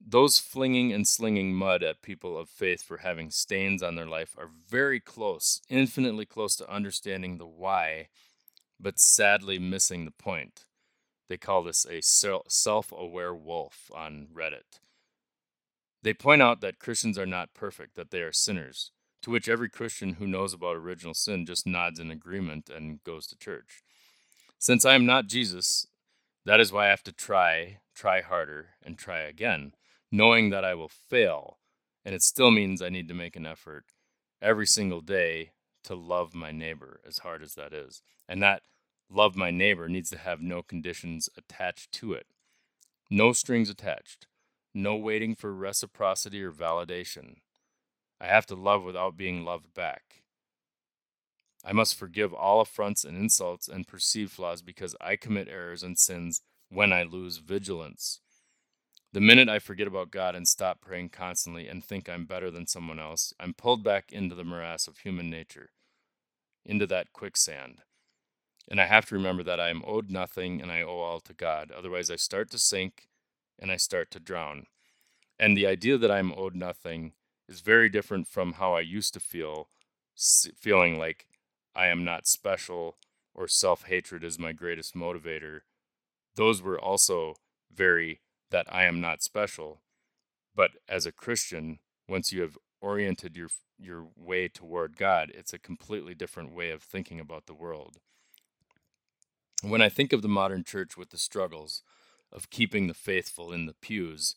Those 0.00 0.38
flinging 0.38 0.90
and 0.90 1.06
slinging 1.06 1.54
mud 1.54 1.82
at 1.82 2.00
people 2.00 2.38
of 2.38 2.48
faith 2.48 2.82
for 2.82 2.98
having 2.98 3.30
stains 3.30 3.82
on 3.82 3.94
their 3.94 4.06
life 4.06 4.34
are 4.38 4.48
very 4.70 5.00
close, 5.00 5.60
infinitely 5.68 6.24
close 6.24 6.56
to 6.56 6.72
understanding 6.72 7.36
the 7.36 7.46
why, 7.46 8.08
but 8.80 8.98
sadly 8.98 9.58
missing 9.58 10.06
the 10.06 10.10
point. 10.10 10.64
They 11.30 11.38
call 11.38 11.62
this 11.62 11.86
a 11.88 12.00
self 12.02 12.90
aware 12.90 13.32
wolf 13.32 13.88
on 13.94 14.26
Reddit. 14.34 14.80
They 16.02 16.12
point 16.12 16.42
out 16.42 16.60
that 16.60 16.80
Christians 16.80 17.16
are 17.16 17.24
not 17.26 17.54
perfect, 17.54 17.94
that 17.94 18.10
they 18.10 18.22
are 18.22 18.32
sinners 18.32 18.90
to 19.22 19.30
which 19.30 19.48
every 19.48 19.68
Christian 19.68 20.14
who 20.14 20.26
knows 20.26 20.52
about 20.52 20.74
original 20.74 21.14
sin 21.14 21.46
just 21.46 21.68
nods 21.68 22.00
in 22.00 22.10
agreement 22.10 22.68
and 22.68 23.04
goes 23.04 23.28
to 23.28 23.38
church. 23.38 23.84
Since 24.58 24.84
I 24.84 24.94
am 24.94 25.06
not 25.06 25.28
Jesus, 25.28 25.86
that 26.46 26.58
is 26.58 26.72
why 26.72 26.86
I 26.86 26.90
have 26.90 27.04
to 27.04 27.12
try, 27.12 27.78
try 27.94 28.22
harder, 28.22 28.70
and 28.82 28.98
try 28.98 29.20
again, 29.20 29.74
knowing 30.10 30.50
that 30.50 30.64
I 30.64 30.74
will 30.74 30.88
fail, 30.88 31.58
and 32.04 32.12
it 32.12 32.22
still 32.22 32.50
means 32.50 32.82
I 32.82 32.88
need 32.88 33.06
to 33.06 33.14
make 33.14 33.36
an 33.36 33.46
effort 33.46 33.84
every 34.42 34.66
single 34.66 35.00
day 35.00 35.52
to 35.84 35.94
love 35.94 36.34
my 36.34 36.50
neighbor, 36.50 37.00
as 37.06 37.18
hard 37.18 37.40
as 37.40 37.54
that 37.54 37.72
is. 37.72 38.02
And 38.28 38.42
that 38.42 38.62
love 39.10 39.36
my 39.36 39.50
neighbor 39.50 39.88
needs 39.88 40.10
to 40.10 40.18
have 40.18 40.40
no 40.40 40.62
conditions 40.62 41.28
attached 41.36 41.92
to 41.92 42.12
it, 42.12 42.26
no 43.10 43.32
strings 43.32 43.68
attached, 43.68 44.26
no 44.74 44.96
waiting 44.96 45.34
for 45.34 45.52
reciprocity 45.52 46.42
or 46.42 46.52
validation. 46.52 47.36
I 48.20 48.26
have 48.26 48.46
to 48.46 48.54
love 48.54 48.84
without 48.84 49.16
being 49.16 49.44
loved 49.44 49.74
back. 49.74 50.22
I 51.64 51.72
must 51.72 51.98
forgive 51.98 52.32
all 52.32 52.60
affronts 52.60 53.04
and 53.04 53.16
insults 53.16 53.68
and 53.68 53.86
perceived 53.86 54.32
flaws 54.32 54.62
because 54.62 54.94
I 55.00 55.16
commit 55.16 55.48
errors 55.48 55.82
and 55.82 55.98
sins 55.98 56.40
when 56.70 56.92
I 56.92 57.02
lose 57.02 57.38
vigilance. 57.38 58.20
The 59.12 59.20
minute 59.20 59.48
I 59.48 59.58
forget 59.58 59.88
about 59.88 60.12
God 60.12 60.36
and 60.36 60.46
stop 60.46 60.80
praying 60.80 61.08
constantly 61.08 61.66
and 61.66 61.82
think 61.84 62.08
I'm 62.08 62.26
better 62.26 62.50
than 62.50 62.66
someone 62.66 63.00
else, 63.00 63.34
I'm 63.40 63.54
pulled 63.54 63.82
back 63.82 64.12
into 64.12 64.36
the 64.36 64.44
morass 64.44 64.86
of 64.86 64.98
human 64.98 65.28
nature, 65.28 65.70
into 66.64 66.86
that 66.86 67.12
quicksand. 67.12 67.82
And 68.70 68.80
I 68.80 68.86
have 68.86 69.06
to 69.06 69.16
remember 69.16 69.42
that 69.42 69.58
I 69.58 69.68
am 69.68 69.82
owed 69.84 70.10
nothing 70.10 70.62
and 70.62 70.70
I 70.70 70.82
owe 70.82 71.00
all 71.00 71.20
to 71.20 71.34
God. 71.34 71.72
Otherwise, 71.72 72.10
I 72.10 72.16
start 72.16 72.50
to 72.52 72.58
sink 72.58 73.08
and 73.58 73.72
I 73.72 73.76
start 73.76 74.10
to 74.12 74.20
drown. 74.20 74.66
And 75.38 75.56
the 75.56 75.66
idea 75.66 75.98
that 75.98 76.10
I'm 76.10 76.32
owed 76.36 76.54
nothing 76.54 77.12
is 77.48 77.60
very 77.60 77.88
different 77.88 78.28
from 78.28 78.54
how 78.54 78.74
I 78.74 78.80
used 78.80 79.12
to 79.14 79.20
feel, 79.20 79.68
feeling 80.56 80.98
like 80.98 81.26
I 81.74 81.86
am 81.86 82.04
not 82.04 82.28
special 82.28 82.96
or 83.34 83.48
self 83.48 83.84
hatred 83.84 84.22
is 84.22 84.38
my 84.38 84.52
greatest 84.52 84.94
motivator. 84.94 85.60
Those 86.36 86.62
were 86.62 86.80
also 86.80 87.34
very 87.72 88.20
that 88.50 88.66
I 88.68 88.84
am 88.84 89.00
not 89.00 89.22
special. 89.22 89.80
But 90.54 90.72
as 90.88 91.06
a 91.06 91.12
Christian, 91.12 91.78
once 92.08 92.32
you 92.32 92.42
have 92.42 92.58
oriented 92.80 93.36
your 93.36 93.48
your 93.78 94.08
way 94.14 94.46
toward 94.48 94.96
God, 94.96 95.32
it's 95.34 95.52
a 95.54 95.58
completely 95.58 96.14
different 96.14 96.54
way 96.54 96.70
of 96.70 96.82
thinking 96.82 97.18
about 97.18 97.46
the 97.46 97.54
world. 97.54 97.98
When 99.62 99.82
I 99.82 99.90
think 99.90 100.12
of 100.12 100.22
the 100.22 100.28
modern 100.28 100.64
church 100.64 100.96
with 100.96 101.10
the 101.10 101.18
struggles 101.18 101.82
of 102.32 102.50
keeping 102.50 102.86
the 102.86 102.94
faithful 102.94 103.52
in 103.52 103.66
the 103.66 103.74
pews, 103.74 104.36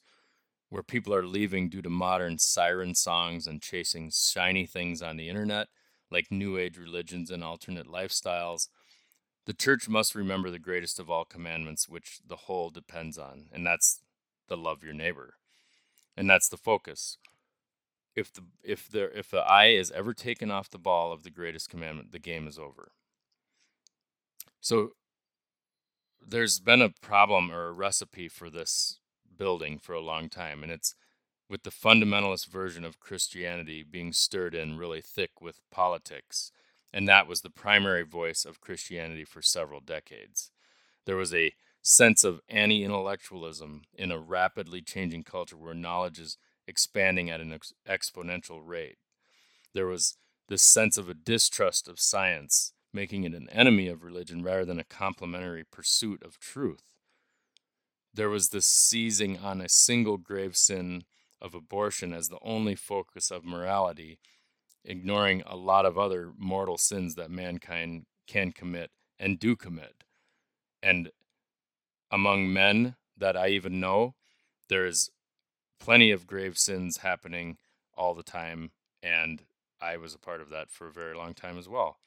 where 0.70 0.84
people 0.84 1.14
are 1.14 1.26
leaving 1.26 1.70
due 1.70 1.82
to 1.82 1.90
modern 1.90 2.40
siren 2.40 2.94
songs 2.96 3.48
and 3.48 3.62
chasing 3.62 4.12
shiny 4.12 4.66
things 4.66 5.02
on 5.02 5.18
the 5.18 5.30
internet, 5.30 5.68
like 6.12 6.32
New 6.32 6.58
Age 6.58 6.78
religions 6.78 7.32
and 7.32 7.44
alternate 7.44 7.88
lifestyles, 7.88 8.68
the 9.46 9.54
church 9.54 9.88
must 9.88 10.16
remember 10.16 10.50
the 10.50 10.60
greatest 10.60 11.00
of 11.00 11.10
all 11.10 11.26
commandments, 11.26 11.88
which 11.88 12.20
the 12.26 12.36
whole 12.36 12.70
depends 12.70 13.18
on, 13.18 13.46
and 13.52 13.66
that's 13.66 14.02
the 14.48 14.58
love 14.58 14.84
your 14.84 14.94
neighbor. 14.94 15.36
And 16.18 16.30
that's 16.30 16.50
the 16.50 16.58
focus. 16.58 17.18
If 18.16 18.32
the 18.32 18.44
if 18.64 18.88
there 18.90 19.10
if 19.10 19.32
the 19.32 19.40
eye 19.40 19.70
is 19.70 19.90
ever 19.92 20.14
taken 20.14 20.52
off 20.52 20.70
the 20.70 20.78
ball 20.78 21.12
of 21.12 21.24
the 21.24 21.32
greatest 21.32 21.70
commandment, 21.70 22.12
the 22.12 22.20
game 22.20 22.48
is 22.48 22.60
over. 22.60 22.92
So 24.62 24.92
there's 26.28 26.60
been 26.60 26.82
a 26.82 26.90
problem 26.90 27.52
or 27.52 27.68
a 27.68 27.72
recipe 27.72 28.28
for 28.28 28.50
this 28.50 29.00
building 29.38 29.78
for 29.78 29.94
a 29.94 30.02
long 30.02 30.30
time, 30.30 30.64
and 30.64 30.72
it's 30.72 30.96
with 31.50 31.64
the 31.64 31.70
fundamentalist 31.70 32.48
version 32.48 32.84
of 32.84 33.00
Christianity 33.00 33.84
being 33.84 34.14
stirred 34.14 34.56
in 34.56 34.78
really 34.78 35.02
thick 35.02 35.42
with 35.42 35.62
politics. 35.72 36.52
And 36.94 37.08
that 37.08 37.28
was 37.28 37.42
the 37.42 37.50
primary 37.50 38.04
voice 38.04 38.46
of 38.46 38.62
Christianity 38.62 39.26
for 39.26 39.42
several 39.42 39.80
decades. 39.80 40.52
There 41.06 41.16
was 41.16 41.34
a 41.34 41.54
sense 41.82 42.24
of 42.24 42.42
anti 42.48 42.84
intellectualism 42.84 43.84
in 43.94 44.12
a 44.12 44.18
rapidly 44.18 44.82
changing 44.82 45.24
culture 45.24 45.58
where 45.58 45.74
knowledge 45.74 46.20
is 46.20 46.38
expanding 46.68 47.30
at 47.30 47.42
an 47.42 47.52
ex- 47.54 47.74
exponential 47.88 48.62
rate. 48.64 48.98
There 49.74 49.88
was 49.88 50.18
this 50.48 50.62
sense 50.62 50.98
of 50.98 51.10
a 51.10 51.14
distrust 51.14 51.88
of 51.88 52.00
science, 52.00 52.74
making 52.94 53.24
it 53.24 53.34
an 53.34 53.50
enemy 53.50 53.88
of 53.88 54.04
religion 54.04 54.44
rather 54.44 54.66
than 54.66 54.80
a 54.80 54.84
complementary 54.84 55.64
pursuit 55.64 56.22
of 56.24 56.40
truth. 56.40 56.84
There 58.14 58.30
was 58.30 58.50
this 58.50 58.68
seizing 58.68 59.40
on 59.40 59.60
a 59.60 59.70
single 59.70 60.18
grave 60.18 60.56
sin 60.56 61.04
of 61.42 61.56
abortion 61.56 62.14
as 62.14 62.30
the 62.30 62.40
only 62.42 62.76
focus 62.76 63.32
of 63.32 63.44
morality, 63.44 64.20
ignoring 64.86 65.42
a 65.46 65.56
lot 65.56 65.86
of 65.86 65.98
other 65.98 66.32
mortal 66.38 66.78
sins 66.78 67.16
that 67.16 67.32
mankind 67.32 68.06
can 68.28 68.52
commit 68.52 68.92
and 69.20 69.40
do 69.40 69.56
commit. 69.56 70.04
And 70.82 71.12
among 72.12 72.54
men 72.54 72.96
that 73.18 73.36
I 73.36 73.50
even 73.50 73.80
know, 73.80 74.14
there's 74.70 75.10
plenty 75.80 76.12
of 76.12 76.28
grave 76.28 76.58
sins 76.58 76.98
happening 76.98 77.58
all 77.96 78.14
the 78.14 78.24
time, 78.24 78.72
and 79.02 79.44
I 79.82 79.98
was 79.98 80.14
a 80.14 80.20
part 80.20 80.42
of 80.42 80.50
that 80.50 80.70
for 80.70 80.88
a 80.88 80.94
very 80.94 81.16
long 81.16 81.34
time 81.34 81.58
as 81.58 81.68
well. 81.68 81.98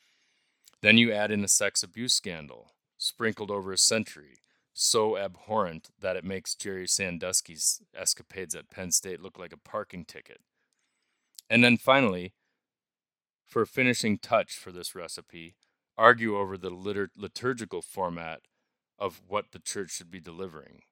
Then 0.87 0.99
you 0.99 1.13
add 1.13 1.33
in 1.33 1.43
a 1.43 1.49
sex 1.49 1.83
abuse 1.83 2.13
scandal, 2.13 2.71
sprinkled 2.97 3.51
over 3.51 3.73
a 3.73 3.77
century, 3.77 4.39
so 4.73 5.19
abhorrent 5.19 5.91
that 5.99 6.15
it 6.15 6.23
makes 6.23 6.55
Jerry 6.55 6.87
Sandusky's 6.87 7.83
escapades 7.93 8.55
at 8.55 8.71
Penn 8.71 8.93
State 8.93 9.21
look 9.21 9.37
like 9.37 9.53
a 9.53 9.59
parking 9.59 10.05
ticket. 10.05 10.43
And 11.51 11.65
then 11.65 11.77
finally, 11.77 12.35
for 13.45 13.63
a 13.63 13.67
finishing 13.67 14.17
touch 14.17 14.53
for 14.53 14.71
this 14.71 14.95
recipe, 14.95 15.57
argue 15.99 16.39
over 16.39 16.57
the 16.57 16.71
litur- 16.71 17.09
liturgical 17.17 17.83
format 17.83 18.43
of 18.97 19.21
what 19.27 19.47
the 19.51 19.59
church 19.59 19.91
should 19.91 20.13
be 20.13 20.21
delivering. 20.21 20.83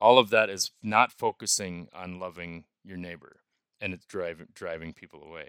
All 0.00 0.16
of 0.16 0.30
that 0.30 0.48
is 0.48 0.70
not 0.80 1.10
focusing 1.10 1.88
on 1.92 2.20
loving 2.20 2.66
your 2.84 2.98
neighbor 2.98 3.40
and 3.80 3.92
it's 3.92 4.06
driving 4.06 4.46
driving 4.54 4.92
people 4.92 5.24
away. 5.24 5.48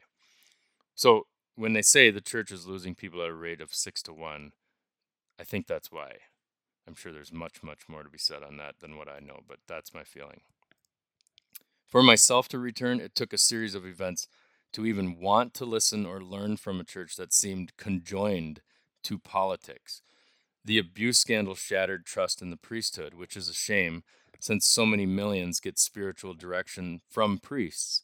So 0.95 1.27
when 1.55 1.73
they 1.73 1.81
say 1.81 2.09
the 2.09 2.21
church 2.21 2.51
is 2.51 2.67
losing 2.67 2.95
people 2.95 3.21
at 3.21 3.29
a 3.29 3.33
rate 3.33 3.61
of 3.61 3.73
six 3.73 4.01
to 4.03 4.13
one, 4.13 4.51
I 5.39 5.43
think 5.43 5.67
that's 5.67 5.91
why. 5.91 6.11
I'm 6.87 6.95
sure 6.95 7.11
there's 7.11 7.33
much, 7.33 7.63
much 7.63 7.89
more 7.89 8.03
to 8.03 8.09
be 8.09 8.17
said 8.17 8.43
on 8.43 8.57
that 8.57 8.79
than 8.79 8.97
what 8.97 9.09
I 9.09 9.19
know, 9.19 9.39
but 9.47 9.59
that's 9.67 9.93
my 9.93 10.03
feeling. 10.03 10.41
For 11.87 12.03
myself 12.03 12.47
to 12.49 12.59
return, 12.59 12.99
it 12.99 13.15
took 13.15 13.33
a 13.33 13.37
series 13.37 13.75
of 13.75 13.85
events 13.85 14.27
to 14.73 14.85
even 14.85 15.19
want 15.19 15.53
to 15.55 15.65
listen 15.65 16.05
or 16.05 16.21
learn 16.21 16.57
from 16.57 16.79
a 16.79 16.83
church 16.83 17.15
that 17.15 17.33
seemed 17.33 17.77
conjoined 17.77 18.61
to 19.03 19.17
politics. 19.17 20.01
The 20.63 20.77
abuse 20.77 21.19
scandal 21.19 21.55
shattered 21.55 22.05
trust 22.05 22.41
in 22.41 22.49
the 22.49 22.57
priesthood, 22.57 23.13
which 23.13 23.37
is 23.37 23.47
a 23.49 23.53
shame 23.53 24.03
since 24.39 24.65
so 24.65 24.85
many 24.85 25.05
millions 25.05 25.59
get 25.59 25.79
spiritual 25.79 26.33
direction 26.33 27.01
from 27.09 27.37
priests. 27.37 28.03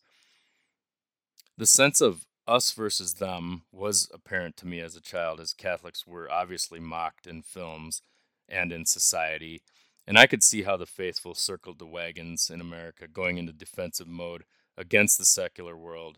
The 1.57 1.65
sense 1.65 2.01
of 2.01 2.25
us 2.51 2.71
versus 2.71 3.15
them 3.15 3.63
was 3.71 4.09
apparent 4.13 4.57
to 4.57 4.67
me 4.67 4.79
as 4.79 4.95
a 4.95 5.01
child, 5.01 5.39
as 5.39 5.53
Catholics 5.53 6.05
were 6.05 6.31
obviously 6.31 6.79
mocked 6.79 7.25
in 7.25 7.41
films 7.41 8.01
and 8.49 8.71
in 8.71 8.85
society. 8.85 9.61
And 10.05 10.17
I 10.17 10.27
could 10.27 10.43
see 10.43 10.63
how 10.63 10.75
the 10.75 10.85
faithful 10.85 11.33
circled 11.33 11.79
the 11.79 11.85
wagons 11.85 12.49
in 12.49 12.59
America, 12.59 13.07
going 13.07 13.37
into 13.37 13.53
defensive 13.53 14.07
mode 14.07 14.43
against 14.77 15.17
the 15.17 15.25
secular 15.25 15.77
world. 15.77 16.17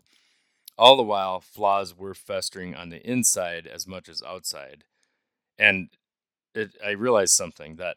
All 0.76 0.96
the 0.96 1.02
while, 1.04 1.40
flaws 1.40 1.96
were 1.96 2.14
festering 2.14 2.74
on 2.74 2.88
the 2.88 3.08
inside 3.08 3.66
as 3.66 3.86
much 3.86 4.08
as 4.08 4.22
outside. 4.22 4.84
And 5.56 5.90
it, 6.54 6.76
I 6.84 6.90
realized 6.90 7.34
something 7.34 7.76
that 7.76 7.96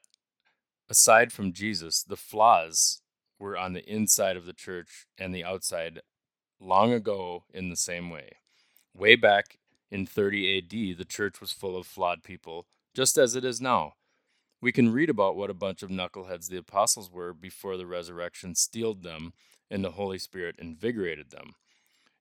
aside 0.90 1.32
from 1.34 1.54
Jesus, 1.54 2.04
the 2.04 2.18
flaws 2.18 3.02
were 3.40 3.58
on 3.58 3.74
the 3.74 3.86
inside 3.90 4.38
of 4.38 4.46
the 4.46 4.54
church 4.54 5.08
and 5.18 5.34
the 5.34 5.44
outside 5.44 6.02
long 6.60 6.92
ago 6.94 7.44
in 7.54 7.70
the 7.70 7.76
same 7.76 8.10
way. 8.10 8.34
Way 8.94 9.16
back 9.16 9.60
in 9.92 10.06
30 10.06 10.58
AD, 10.58 10.98
the 10.98 11.06
church 11.06 11.40
was 11.40 11.52
full 11.52 11.78
of 11.78 11.88
flawed 11.88 12.24
people, 12.24 12.66
just 12.94 13.18
as 13.18 13.36
it 13.36 13.46
is 13.46 13.62
now. 13.62 13.94
We 14.60 14.72
can 14.72 14.92
read 14.92 15.10
about 15.10 15.36
what 15.36 15.52
a 15.52 15.56
bunch 15.56 15.84
of 15.84 15.90
knuckleheads 15.90 16.50
the 16.50 16.58
apostles 16.58 17.12
were 17.12 17.34
before 17.34 17.78
the 17.78 17.86
resurrection 17.86 18.56
steeled 18.56 19.04
them 19.04 19.34
and 19.70 19.84
the 19.84 19.92
Holy 19.92 20.18
Spirit 20.18 20.56
invigorated 20.58 21.30
them. 21.30 21.54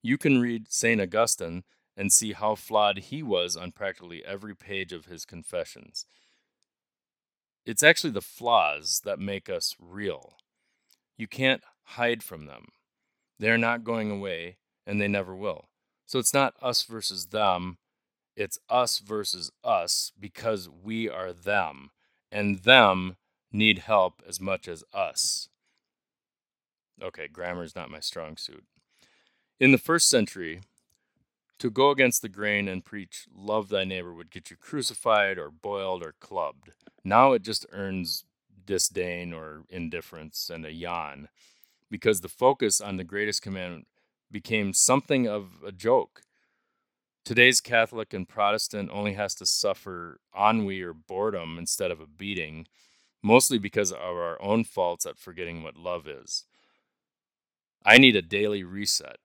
You 0.02 0.18
can 0.18 0.40
read 0.40 0.70
St. 0.70 1.00
Augustine 1.00 1.64
and 1.96 2.12
see 2.12 2.32
how 2.32 2.54
flawed 2.54 2.98
he 2.98 3.22
was 3.22 3.56
on 3.56 3.72
practically 3.72 4.24
every 4.24 4.54
page 4.54 4.92
of 4.92 5.06
his 5.06 5.24
confessions. 5.24 6.04
It's 7.64 7.82
actually 7.82 8.10
the 8.10 8.20
flaws 8.20 9.00
that 9.04 9.18
make 9.18 9.48
us 9.48 9.74
real. 9.80 10.36
You 11.16 11.26
can't 11.26 11.62
hide 11.82 12.22
from 12.22 12.46
them. 12.46 12.66
They're 13.38 13.58
not 13.58 13.84
going 13.84 14.10
away, 14.10 14.56
and 14.86 15.00
they 15.00 15.08
never 15.08 15.34
will. 15.34 15.68
So 16.06 16.18
it's 16.18 16.34
not 16.34 16.54
us 16.62 16.82
versus 16.82 17.26
them, 17.26 17.78
it's 18.36 18.58
us 18.68 18.98
versus 18.98 19.50
us 19.64 20.12
because 20.18 20.68
we 20.68 21.08
are 21.08 21.32
them, 21.32 21.90
and 22.30 22.60
them 22.60 23.16
need 23.52 23.80
help 23.80 24.22
as 24.26 24.40
much 24.40 24.68
as 24.68 24.84
us. 24.92 25.48
Okay, 27.02 27.28
grammar 27.28 27.64
is 27.64 27.76
not 27.76 27.90
my 27.90 28.00
strong 28.00 28.36
suit. 28.36 28.64
In 29.58 29.72
the 29.72 29.78
first 29.78 30.08
century, 30.08 30.60
to 31.58 31.70
go 31.70 31.90
against 31.90 32.22
the 32.22 32.28
grain 32.28 32.68
and 32.68 32.84
preach 32.84 33.26
love 33.34 33.68
thy 33.68 33.84
neighbor 33.84 34.12
would 34.12 34.30
get 34.30 34.50
you 34.50 34.56
crucified 34.56 35.38
or 35.38 35.50
boiled 35.50 36.02
or 36.02 36.14
clubbed. 36.20 36.72
Now 37.02 37.32
it 37.32 37.42
just 37.42 37.66
earns 37.72 38.24
disdain 38.66 39.32
or 39.32 39.62
indifference 39.70 40.50
and 40.50 40.66
a 40.66 40.72
yawn 40.72 41.28
because 41.90 42.20
the 42.20 42.28
focus 42.28 42.80
on 42.80 42.96
the 42.96 43.04
greatest 43.04 43.42
commandment 43.42 43.86
became 44.30 44.72
something 44.72 45.28
of 45.28 45.62
a 45.64 45.72
joke. 45.72 46.22
Today's 47.24 47.60
Catholic 47.60 48.12
and 48.14 48.28
Protestant 48.28 48.90
only 48.92 49.14
has 49.14 49.34
to 49.36 49.46
suffer 49.46 50.20
ennui 50.38 50.80
or 50.80 50.92
boredom 50.92 51.58
instead 51.58 51.90
of 51.90 52.00
a 52.00 52.06
beating, 52.06 52.66
mostly 53.22 53.58
because 53.58 53.90
of 53.90 53.98
our 53.98 54.40
own 54.40 54.64
faults 54.64 55.06
at 55.06 55.18
forgetting 55.18 55.62
what 55.62 55.76
love 55.76 56.06
is. 56.06 56.44
I 57.84 57.98
need 57.98 58.16
a 58.16 58.22
daily 58.22 58.64
reset, 58.64 59.18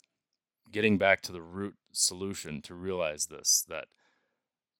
getting 0.71 0.97
back 0.97 1.21
to 1.21 1.31
the 1.31 1.41
root 1.41 1.75
solution 1.91 2.61
to 2.63 2.73
realize 2.73 3.27
this 3.27 3.65
that, 3.69 3.85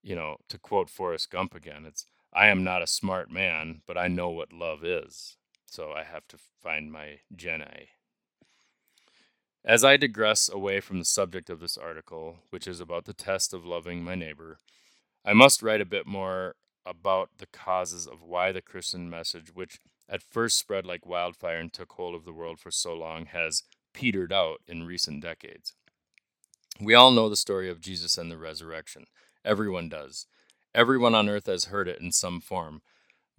you 0.01 0.15
know, 0.15 0.37
to 0.49 0.57
quote 0.57 0.89
Forrest 0.89 1.29
Gump 1.29 1.53
again, 1.53 1.85
it's, 1.85 2.05
I 2.33 2.47
am 2.47 2.63
not 2.63 2.81
a 2.81 2.87
smart 2.87 3.29
man, 3.29 3.81
but 3.85 3.97
I 3.97 4.07
know 4.07 4.29
what 4.29 4.53
love 4.53 4.83
is. 4.83 5.37
So 5.71 5.93
I 5.93 6.03
have 6.03 6.27
to 6.27 6.37
find 6.61 6.91
my 6.91 7.19
Jenny. 7.33 7.91
As 9.63 9.85
I 9.85 9.95
digress 9.95 10.49
away 10.49 10.81
from 10.81 10.99
the 10.99 11.05
subject 11.05 11.49
of 11.49 11.61
this 11.61 11.77
article, 11.77 12.39
which 12.49 12.67
is 12.67 12.81
about 12.81 13.05
the 13.05 13.13
test 13.13 13.53
of 13.53 13.65
loving 13.65 14.03
my 14.03 14.13
neighbor, 14.15 14.59
I 15.23 15.31
must 15.31 15.63
write 15.63 15.79
a 15.79 15.85
bit 15.85 16.05
more 16.05 16.55
about 16.85 17.29
the 17.37 17.45
causes 17.45 18.05
of 18.05 18.21
why 18.21 18.51
the 18.51 18.61
Christian 18.61 19.09
message, 19.09 19.55
which 19.55 19.79
at 20.09 20.21
first 20.21 20.59
spread 20.59 20.85
like 20.85 21.05
wildfire 21.05 21.59
and 21.59 21.71
took 21.71 21.93
hold 21.93 22.15
of 22.15 22.25
the 22.25 22.33
world 22.33 22.59
for 22.59 22.69
so 22.69 22.93
long, 22.93 23.27
has 23.27 23.63
petered 23.93 24.33
out 24.33 24.57
in 24.67 24.83
recent 24.83 25.21
decades. 25.21 25.71
We 26.81 26.95
all 26.95 27.11
know 27.11 27.29
the 27.29 27.37
story 27.37 27.69
of 27.69 27.79
Jesus 27.79 28.17
and 28.17 28.29
the 28.29 28.37
resurrection. 28.37 29.05
Everyone 29.45 29.87
does. 29.87 30.27
Everyone 30.75 31.15
on 31.15 31.29
earth 31.29 31.45
has 31.45 31.65
heard 31.65 31.87
it 31.87 32.01
in 32.01 32.11
some 32.11 32.41
form, 32.41 32.81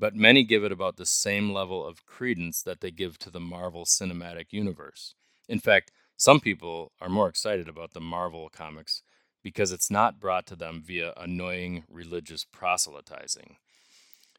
but 0.03 0.17
many 0.17 0.43
give 0.43 0.65
it 0.65 0.73
about 0.73 0.97
the 0.97 1.07
same 1.07 1.53
level 1.53 1.87
of 1.87 2.05
credence 2.05 2.61
that 2.61 2.81
they 2.81 2.91
give 2.91 3.21
to 3.21 3.31
the 3.31 3.39
Marvel 3.39 3.85
Cinematic 3.85 4.47
Universe. 4.51 5.15
In 5.49 5.61
fact, 5.61 5.93
some 6.17 6.41
people 6.41 6.91
are 7.01 7.09
more 7.09 7.29
excited 7.29 7.69
about 7.69 7.93
the 7.93 8.01
Marvel 8.01 8.51
comics 8.53 9.05
because 9.45 9.71
it's 9.71 9.93
not 9.93 10.19
brought 10.19 10.45
to 10.47 10.57
them 10.57 10.83
via 10.85 11.13
annoying 11.17 11.85
religious 11.89 12.45
proselytizing. 12.45 13.59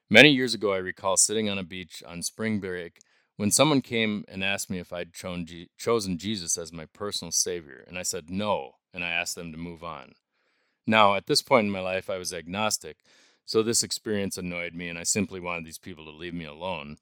Many 0.09 0.31
years 0.31 0.53
ago, 0.53 0.73
I 0.73 0.79
recall 0.79 1.15
sitting 1.15 1.49
on 1.49 1.57
a 1.57 1.63
beach 1.63 2.03
on 2.05 2.23
spring 2.23 2.59
break 2.59 2.99
when 3.37 3.49
someone 3.49 3.79
came 3.79 4.25
and 4.27 4.43
asked 4.43 4.69
me 4.69 4.79
if 4.79 4.91
I'd 4.91 5.13
chosen 5.13 6.17
Jesus 6.17 6.57
as 6.57 6.73
my 6.73 6.87
personal 6.87 7.31
savior, 7.31 7.85
and 7.87 7.97
I 7.97 8.03
said 8.03 8.29
no, 8.29 8.71
and 8.93 9.01
I 9.01 9.11
asked 9.11 9.35
them 9.35 9.53
to 9.53 9.57
move 9.57 9.81
on. 9.81 10.11
Now, 10.85 11.15
at 11.15 11.27
this 11.27 11.41
point 11.41 11.67
in 11.67 11.71
my 11.71 11.79
life, 11.79 12.09
I 12.09 12.17
was 12.17 12.33
agnostic, 12.33 12.97
so 13.45 13.61
this 13.61 13.83
experience 13.83 14.37
annoyed 14.37 14.73
me, 14.73 14.87
and 14.87 14.97
I 14.97 15.03
simply 15.03 15.39
wanted 15.39 15.65
these 15.65 15.77
people 15.77 16.05
to 16.05 16.11
leave 16.11 16.33
me 16.33 16.45
alone. 16.45 16.97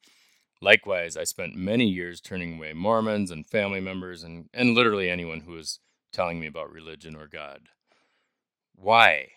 Likewise, 0.62 1.18
I 1.18 1.24
spent 1.24 1.56
many 1.56 1.88
years 1.88 2.22
turning 2.22 2.58
away 2.58 2.74
Mormons 2.74 3.32
and 3.32 3.48
family 3.48 3.80
members 3.80 4.24
and, 4.24 4.50
and 4.54 4.76
literally 4.76 5.10
anyone 5.10 5.42
who 5.42 5.54
was 5.54 5.80
telling 6.12 6.40
me 6.40 6.48
about 6.48 6.72
religion 6.72 7.16
or 7.16 7.28
God. 7.28 7.62
Why? 8.76 9.30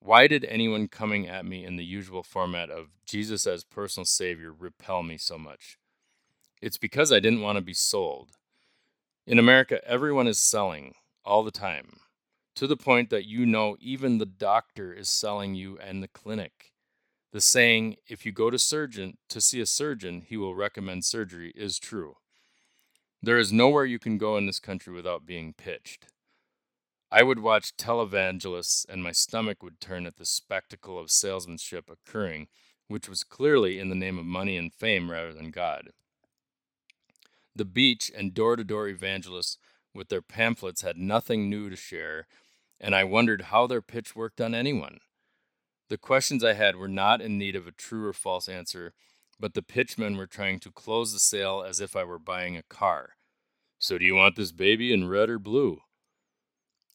Why 0.00 0.26
did 0.26 0.44
anyone 0.44 0.88
coming 0.88 1.26
at 1.28 1.46
me 1.46 1.64
in 1.64 1.76
the 1.76 1.84
usual 1.84 2.22
format 2.22 2.70
of 2.70 2.88
Jesus 3.06 3.46
as 3.46 3.64
personal 3.64 4.04
Savior 4.04 4.52
repel 4.52 5.02
me 5.02 5.16
so 5.16 5.38
much? 5.38 5.78
It's 6.60 6.78
because 6.78 7.12
I 7.12 7.20
didn't 7.20 7.42
want 7.42 7.56
to 7.56 7.64
be 7.64 7.74
sold. 7.74 8.30
In 9.26 9.38
America, 9.38 9.80
everyone 9.86 10.26
is 10.26 10.38
selling 10.38 10.94
all 11.24 11.42
the 11.42 11.50
time, 11.50 12.00
to 12.56 12.66
the 12.66 12.76
point 12.76 13.10
that 13.10 13.26
you 13.26 13.46
know 13.46 13.76
even 13.80 14.18
the 14.18 14.26
doctor 14.26 14.92
is 14.92 15.08
selling 15.08 15.54
you 15.54 15.78
and 15.78 16.02
the 16.02 16.08
clinic. 16.08 16.72
The 17.32 17.40
saying, 17.40 17.96
if 18.06 18.24
you 18.24 18.30
go 18.30 18.48
to 18.48 18.58
surgeon 18.58 19.18
to 19.28 19.40
see 19.40 19.60
a 19.60 19.66
surgeon, 19.66 20.22
he 20.26 20.36
will 20.36 20.54
recommend 20.54 21.04
surgery 21.04 21.52
is 21.56 21.78
true. 21.80 22.16
There 23.20 23.38
is 23.38 23.52
nowhere 23.52 23.84
you 23.84 23.98
can 23.98 24.18
go 24.18 24.36
in 24.36 24.46
this 24.46 24.60
country 24.60 24.92
without 24.92 25.26
being 25.26 25.52
pitched. 25.52 26.06
I 27.10 27.22
would 27.22 27.38
watch 27.38 27.76
televangelists 27.76 28.86
and 28.88 29.02
my 29.02 29.12
stomach 29.12 29.62
would 29.62 29.80
turn 29.80 30.06
at 30.06 30.16
the 30.16 30.24
spectacle 30.24 30.98
of 30.98 31.10
salesmanship 31.10 31.88
occurring, 31.88 32.48
which 32.88 33.08
was 33.08 33.24
clearly 33.24 33.78
in 33.78 33.88
the 33.88 33.94
name 33.94 34.18
of 34.18 34.24
money 34.24 34.56
and 34.56 34.72
fame 34.72 35.10
rather 35.10 35.32
than 35.32 35.50
God. 35.50 35.90
The 37.56 37.64
beach 37.64 38.10
and 38.14 38.34
door 38.34 38.56
to 38.56 38.64
door 38.64 38.88
evangelists 38.88 39.58
with 39.94 40.08
their 40.08 40.22
pamphlets 40.22 40.82
had 40.82 40.98
nothing 40.98 41.48
new 41.48 41.70
to 41.70 41.76
share, 41.76 42.26
and 42.80 42.94
I 42.94 43.04
wondered 43.04 43.42
how 43.42 43.66
their 43.66 43.82
pitch 43.82 44.16
worked 44.16 44.40
on 44.40 44.54
anyone. 44.54 44.98
The 45.88 45.98
questions 45.98 46.42
I 46.42 46.54
had 46.54 46.76
were 46.76 46.88
not 46.88 47.20
in 47.20 47.38
need 47.38 47.56
of 47.56 47.66
a 47.66 47.72
true 47.72 48.06
or 48.06 48.12
false 48.12 48.48
answer, 48.48 48.94
but 49.38 49.54
the 49.54 49.62
pitchmen 49.62 50.16
were 50.16 50.26
trying 50.26 50.60
to 50.60 50.70
close 50.70 51.12
the 51.12 51.18
sale 51.18 51.64
as 51.66 51.80
if 51.80 51.96
I 51.96 52.04
were 52.04 52.18
buying 52.18 52.56
a 52.56 52.62
car. 52.62 53.16
So, 53.78 53.98
do 53.98 54.04
you 54.04 54.14
want 54.14 54.36
this 54.36 54.52
baby 54.52 54.92
in 54.92 55.08
red 55.08 55.28
or 55.28 55.38
blue? 55.38 55.80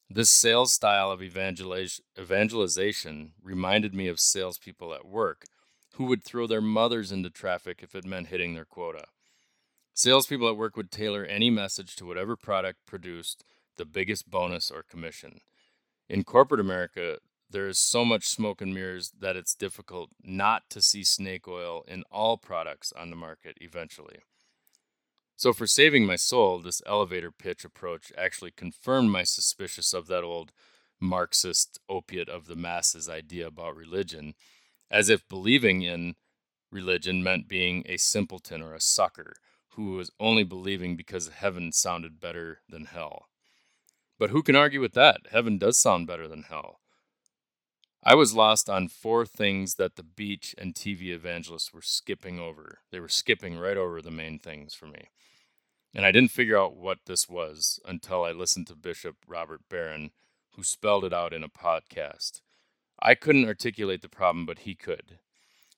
This 0.08 0.30
sales 0.30 0.72
style 0.72 1.12
of 1.12 1.22
evangelization 1.22 3.32
reminded 3.40 3.94
me 3.94 4.08
of 4.08 4.18
salespeople 4.18 4.92
at 4.92 5.06
work 5.06 5.44
who 5.94 6.04
would 6.06 6.24
throw 6.24 6.46
their 6.46 6.60
mothers 6.60 7.12
into 7.12 7.30
traffic 7.30 7.80
if 7.82 7.94
it 7.94 8.04
meant 8.04 8.28
hitting 8.28 8.54
their 8.54 8.64
quota. 8.64 9.04
Salespeople 9.94 10.48
at 10.48 10.56
work 10.56 10.76
would 10.76 10.90
tailor 10.90 11.24
any 11.24 11.50
message 11.50 11.94
to 11.96 12.06
whatever 12.06 12.36
product 12.36 12.78
produced 12.86 13.44
the 13.76 13.84
biggest 13.84 14.30
bonus 14.30 14.70
or 14.70 14.82
commission. 14.82 15.40
In 16.10 16.24
corporate 16.24 16.60
America, 16.60 17.18
there 17.48 17.68
is 17.68 17.78
so 17.78 18.04
much 18.04 18.26
smoke 18.26 18.60
and 18.60 18.74
mirrors 18.74 19.12
that 19.20 19.36
it's 19.36 19.54
difficult 19.54 20.10
not 20.24 20.68
to 20.70 20.82
see 20.82 21.04
snake 21.04 21.46
oil 21.46 21.84
in 21.86 22.02
all 22.10 22.36
products 22.36 22.92
on 22.98 23.10
the 23.10 23.16
market 23.16 23.56
eventually. 23.60 24.18
So, 25.36 25.52
for 25.52 25.68
saving 25.68 26.06
my 26.06 26.16
soul, 26.16 26.58
this 26.58 26.82
elevator 26.84 27.30
pitch 27.30 27.64
approach 27.64 28.12
actually 28.18 28.50
confirmed 28.50 29.12
my 29.12 29.22
suspicious 29.22 29.92
of 29.92 30.08
that 30.08 30.24
old 30.24 30.50
Marxist 30.98 31.78
opiate 31.88 32.28
of 32.28 32.46
the 32.46 32.56
masses 32.56 33.08
idea 33.08 33.46
about 33.46 33.76
religion, 33.76 34.34
as 34.90 35.08
if 35.08 35.28
believing 35.28 35.82
in 35.82 36.16
religion 36.72 37.22
meant 37.22 37.46
being 37.46 37.84
a 37.86 37.96
simpleton 37.96 38.62
or 38.62 38.74
a 38.74 38.80
sucker 38.80 39.34
who 39.74 39.92
was 39.92 40.10
only 40.18 40.42
believing 40.42 40.96
because 40.96 41.28
heaven 41.28 41.70
sounded 41.70 42.18
better 42.18 42.62
than 42.68 42.86
hell. 42.86 43.29
But 44.20 44.30
who 44.30 44.42
can 44.42 44.54
argue 44.54 44.82
with 44.82 44.92
that? 44.92 45.22
Heaven 45.32 45.56
does 45.56 45.78
sound 45.78 46.06
better 46.06 46.28
than 46.28 46.42
hell. 46.42 46.80
I 48.04 48.14
was 48.14 48.34
lost 48.34 48.68
on 48.68 48.88
four 48.88 49.24
things 49.24 49.76
that 49.76 49.96
the 49.96 50.02
beach 50.02 50.54
and 50.58 50.74
TV 50.74 51.08
evangelists 51.08 51.72
were 51.72 51.80
skipping 51.80 52.38
over. 52.38 52.80
They 52.92 53.00
were 53.00 53.08
skipping 53.08 53.56
right 53.56 53.78
over 53.78 54.02
the 54.02 54.10
main 54.10 54.38
things 54.38 54.74
for 54.74 54.86
me. 54.86 55.08
And 55.94 56.04
I 56.04 56.12
didn't 56.12 56.32
figure 56.32 56.58
out 56.58 56.76
what 56.76 56.98
this 57.06 57.30
was 57.30 57.80
until 57.86 58.22
I 58.22 58.32
listened 58.32 58.66
to 58.66 58.76
Bishop 58.76 59.16
Robert 59.26 59.62
Barron, 59.70 60.10
who 60.54 60.62
spelled 60.62 61.06
it 61.06 61.14
out 61.14 61.32
in 61.32 61.42
a 61.42 61.48
podcast. 61.48 62.42
I 63.02 63.14
couldn't 63.14 63.46
articulate 63.46 64.02
the 64.02 64.10
problem, 64.10 64.44
but 64.44 64.60
he 64.60 64.74
could. 64.74 65.18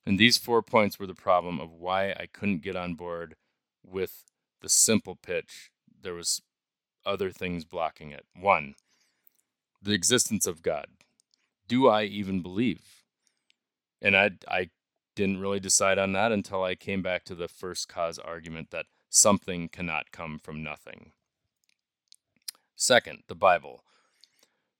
And 0.04 0.18
these 0.18 0.36
four 0.36 0.62
points 0.62 0.98
were 0.98 1.06
the 1.06 1.14
problem 1.14 1.60
of 1.60 1.70
why 1.70 2.10
I 2.10 2.26
couldn't 2.32 2.62
get 2.62 2.74
on 2.74 2.94
board 2.94 3.36
with 3.84 4.24
the 4.60 4.68
simple 4.68 5.14
pitch. 5.14 5.70
There 6.02 6.14
was 6.14 6.42
other 7.04 7.30
things 7.30 7.64
blocking 7.64 8.10
it. 8.10 8.26
One, 8.34 8.74
the 9.80 9.92
existence 9.92 10.46
of 10.46 10.62
God 10.62 10.86
do 11.72 11.88
I 11.88 12.02
even 12.02 12.42
believe? 12.42 12.82
And 14.02 14.14
I, 14.14 14.32
I 14.46 14.68
didn't 15.14 15.40
really 15.40 15.58
decide 15.58 15.98
on 15.98 16.12
that 16.12 16.30
until 16.30 16.62
I 16.62 16.74
came 16.74 17.00
back 17.00 17.24
to 17.24 17.34
the 17.34 17.48
first 17.48 17.88
cause 17.88 18.18
argument 18.18 18.70
that 18.72 18.84
something 19.08 19.70
cannot 19.70 20.12
come 20.12 20.38
from 20.38 20.62
nothing. 20.62 21.12
Second, 22.76 23.22
the 23.26 23.34
Bible. 23.34 23.84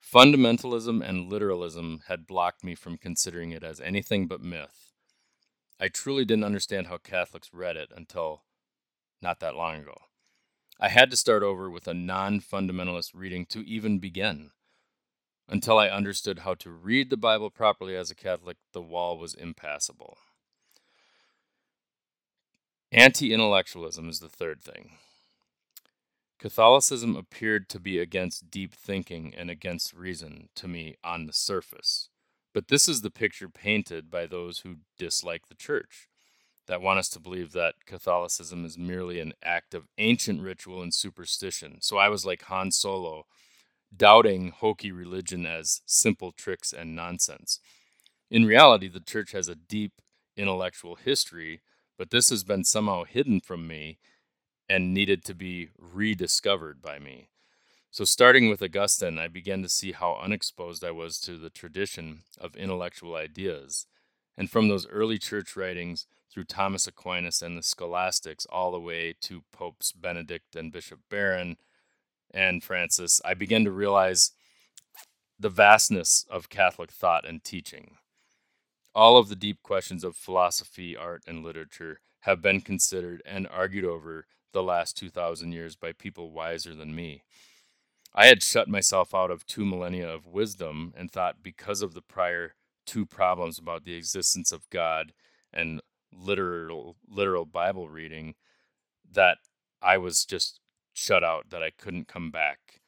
Fundamentalism 0.03 1.03
and 1.03 1.31
literalism 1.31 2.03
had 2.09 2.27
blocked 2.27 2.63
me 2.63 2.75
from 2.75 2.99
considering 2.99 3.53
it 3.53 3.65
as 3.65 3.81
anything 3.81 4.27
but 4.27 4.43
myth. 4.43 4.93
I 5.81 5.89
truly 5.89 6.27
didn't 6.27 6.45
understand 6.45 6.89
how 6.89 6.99
Catholics 6.99 7.55
read 7.55 7.79
it 7.79 7.91
until 7.97 8.43
not 9.23 9.41
that 9.41 9.57
long 9.57 9.77
ago. 9.77 9.97
I 10.83 10.89
had 10.89 11.13
to 11.13 11.17
start 11.17 11.45
over 11.45 11.71
with 11.71 11.87
a 11.87 11.95
non 11.95 12.41
fundamentalist 12.41 13.13
reading 13.15 13.47
to 13.47 13.65
even 13.65 14.01
begin. 14.01 14.51
Until 15.49 15.79
I 15.79 15.87
understood 15.87 16.41
how 16.41 16.55
to 16.55 16.73
read 16.73 17.09
the 17.09 17.17
Bible 17.17 17.51
properly 17.51 17.95
as 17.95 18.11
a 18.11 18.17
Catholic, 18.17 18.57
the 18.73 18.83
wall 18.83 19.17
was 19.17 19.33
impassable. 19.33 20.19
Anti 22.91 23.33
intellectualism 23.33 24.09
is 24.09 24.19
the 24.19 24.29
third 24.29 24.61
thing. 24.61 24.99
Catholicism 26.41 27.15
appeared 27.15 27.69
to 27.69 27.79
be 27.79 28.01
against 28.01 28.51
deep 28.51 28.75
thinking 28.75 29.33
and 29.37 29.51
against 29.51 29.95
reason 29.95 30.49
to 30.57 30.67
me 30.67 30.97
on 31.05 31.27
the 31.27 31.33
surface. 31.33 32.09
But 32.53 32.67
this 32.67 32.89
is 32.89 33.03
the 33.03 33.11
picture 33.11 33.49
painted 33.49 34.11
by 34.11 34.27
those 34.27 34.61
who 34.61 34.79
dislike 34.99 35.47
the 35.47 35.55
church, 35.55 36.09
that 36.73 36.81
want 36.81 36.99
us 36.99 37.11
to 37.11 37.21
believe 37.21 37.53
that 37.53 37.85
Catholicism 37.85 38.65
is 38.65 38.79
merely 38.79 39.21
an 39.21 39.35
act 39.45 39.75
of 39.75 39.89
ancient 39.99 40.41
ritual 40.41 40.81
and 40.81 40.95
superstition. 40.95 41.77
So 41.83 41.99
I 41.99 42.09
was 42.09 42.25
like 42.25 42.45
Han 42.45 42.71
Solo 42.71 43.27
doubting 43.95 44.53
hokey 44.57 44.91
religion 44.91 45.45
as 45.45 45.83
simple 45.85 46.33
tricks 46.33 46.73
and 46.73 46.97
nonsense. 46.97 47.61
In 48.31 48.47
reality, 48.47 48.89
the 48.89 49.01
church 49.01 49.33
has 49.33 49.49
a 49.49 49.55
deep 49.55 49.93
intellectual 50.35 50.95
history, 50.95 51.61
but 51.99 52.11
this 52.11 52.31
has 52.31 52.43
been 52.43 52.65
somehow 52.65 53.05
hidden 53.05 53.43
from 53.43 53.69
me 53.69 53.99
and 54.67 54.95
needed 54.95 55.27
to 55.27 55.35
be 55.35 55.69
rediscovered 55.77 56.81
by 56.81 56.99
me. 56.99 57.29
So, 57.91 58.07
starting 58.07 58.49
with 58.49 58.63
Augustine, 58.63 59.19
I 59.19 59.29
began 59.29 59.61
to 59.61 59.69
see 59.69 59.93
how 59.93 60.19
unexposed 60.23 60.83
I 60.83 60.91
was 60.91 61.21
to 61.21 61.37
the 61.37 61.51
tradition 61.51 62.21
of 62.41 62.57
intellectual 62.57 63.15
ideas. 63.15 63.85
And 64.39 64.51
from 64.51 64.69
those 64.69 64.89
early 64.89 65.19
church 65.19 65.55
writings 65.55 66.07
through 66.33 66.45
Thomas 66.45 66.87
Aquinas 66.87 67.43
and 67.43 67.59
the 67.59 67.63
scholastics, 67.63 68.47
all 68.47 68.73
the 68.73 68.81
way 68.81 69.15
to 69.21 69.45
Popes 69.53 69.93
Benedict 69.93 70.57
and 70.57 70.73
Bishop 70.73 71.01
Barron 71.11 71.57
and 72.33 72.65
Francis, 72.65 73.21
I 73.25 73.35
began 73.35 73.65
to 73.65 73.71
realize 73.71 74.33
the 75.39 75.51
vastness 75.51 76.25
of 76.31 76.49
Catholic 76.49 76.91
thought 76.91 77.27
and 77.29 77.45
teaching. 77.45 77.97
All 78.95 79.17
of 79.17 79.29
the 79.29 79.37
deep 79.37 79.63
questions 79.63 80.05
of 80.05 80.17
philosophy, 80.17 80.97
art, 80.97 81.23
and 81.27 81.45
literature 81.45 82.01
have 82.21 82.41
been 82.41 82.61
considered 82.61 83.23
and 83.27 83.49
argued 83.49 83.85
over 83.85 84.27
the 84.53 84.63
last 84.63 84.97
2,000 84.97 85.53
years 85.53 85.77
by 85.77 85.93
people 85.93 86.31
wiser 86.31 86.75
than 86.75 86.95
me. 86.95 87.23
I 88.15 88.27
had 88.27 88.43
shut 88.43 88.69
myself 88.69 89.15
out 89.15 89.31
of 89.31 89.47
two 89.47 89.65
millennia 89.65 90.09
of 90.09 90.27
wisdom 90.27 90.93
and 90.97 91.11
thought 91.11 91.43
because 91.43 91.83
of 91.83 91.95
the 91.95 92.03
prior 92.03 92.55
two 92.87 93.07
problems 93.07 93.59
about 93.59 93.85
the 93.85 93.95
existence 93.95 94.53
of 94.53 94.69
God 94.71 95.13
and 95.53 95.81
literal 96.13 96.97
literal 97.09 97.45
Bible 97.45 97.89
reading 97.89 98.35
that 99.11 99.39
I 99.81 99.99
was 99.99 100.25
just 100.25 100.61
shut 100.93 101.25
out 101.25 101.51
that 101.51 101.63
I 101.63 101.71
couldn't 101.71 102.09
come 102.09 102.31
back. 102.31 102.81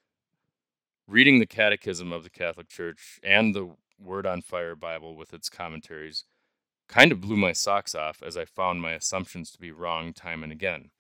Reading 1.06 1.38
the 1.38 1.46
Catechism 1.46 2.12
of 2.12 2.22
the 2.22 2.30
Catholic 2.30 2.68
Church 2.68 3.18
and 3.22 3.54
the 3.54 3.76
Word 3.98 4.26
on 4.26 4.42
Fire 4.42 4.74
Bible 4.74 5.16
with 5.16 5.32
its 5.32 5.48
commentaries 5.48 6.24
kind 6.88 7.12
of 7.12 7.20
blew 7.20 7.37
my 7.37 7.52
socks 7.52 7.94
off 7.94 8.22
as 8.22 8.37
I 8.37 8.44
found 8.44 8.80
my 8.80 8.92
assumptions 8.92 9.50
to 9.52 9.58
be 9.58 9.72
wrong 9.72 10.12
time 10.12 10.42
and 10.42 10.52
again. 10.52 10.90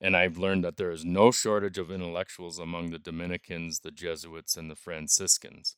And 0.00 0.16
I've 0.16 0.36
learned 0.36 0.64
that 0.64 0.76
there 0.76 0.90
is 0.90 1.04
no 1.04 1.30
shortage 1.30 1.78
of 1.78 1.90
intellectuals 1.90 2.58
among 2.58 2.90
the 2.90 2.98
Dominicans, 2.98 3.80
the 3.80 3.92
Jesuits, 3.92 4.56
and 4.56 4.70
the 4.70 4.74
Franciscans. 4.74 5.76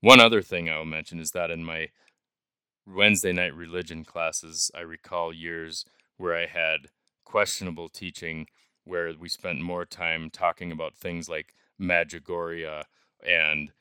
One 0.00 0.20
other 0.20 0.42
thing 0.42 0.68
I 0.68 0.76
will 0.76 0.84
mention 0.84 1.18
is 1.18 1.30
that 1.30 1.50
in 1.50 1.64
my 1.64 1.88
Wednesday 2.86 3.32
night 3.32 3.54
religion 3.54 4.04
classes, 4.04 4.70
I 4.74 4.80
recall 4.80 5.32
years 5.32 5.84
where 6.16 6.36
I 6.36 6.46
had 6.46 6.88
questionable 7.24 7.88
teaching 7.88 8.46
where 8.84 9.12
we 9.18 9.28
spent 9.28 9.60
more 9.60 9.84
time 9.84 10.30
talking 10.30 10.70
about 10.70 10.94
things 10.94 11.28
like 11.28 11.54
Medjugorje 11.80 12.84
and 13.26 13.72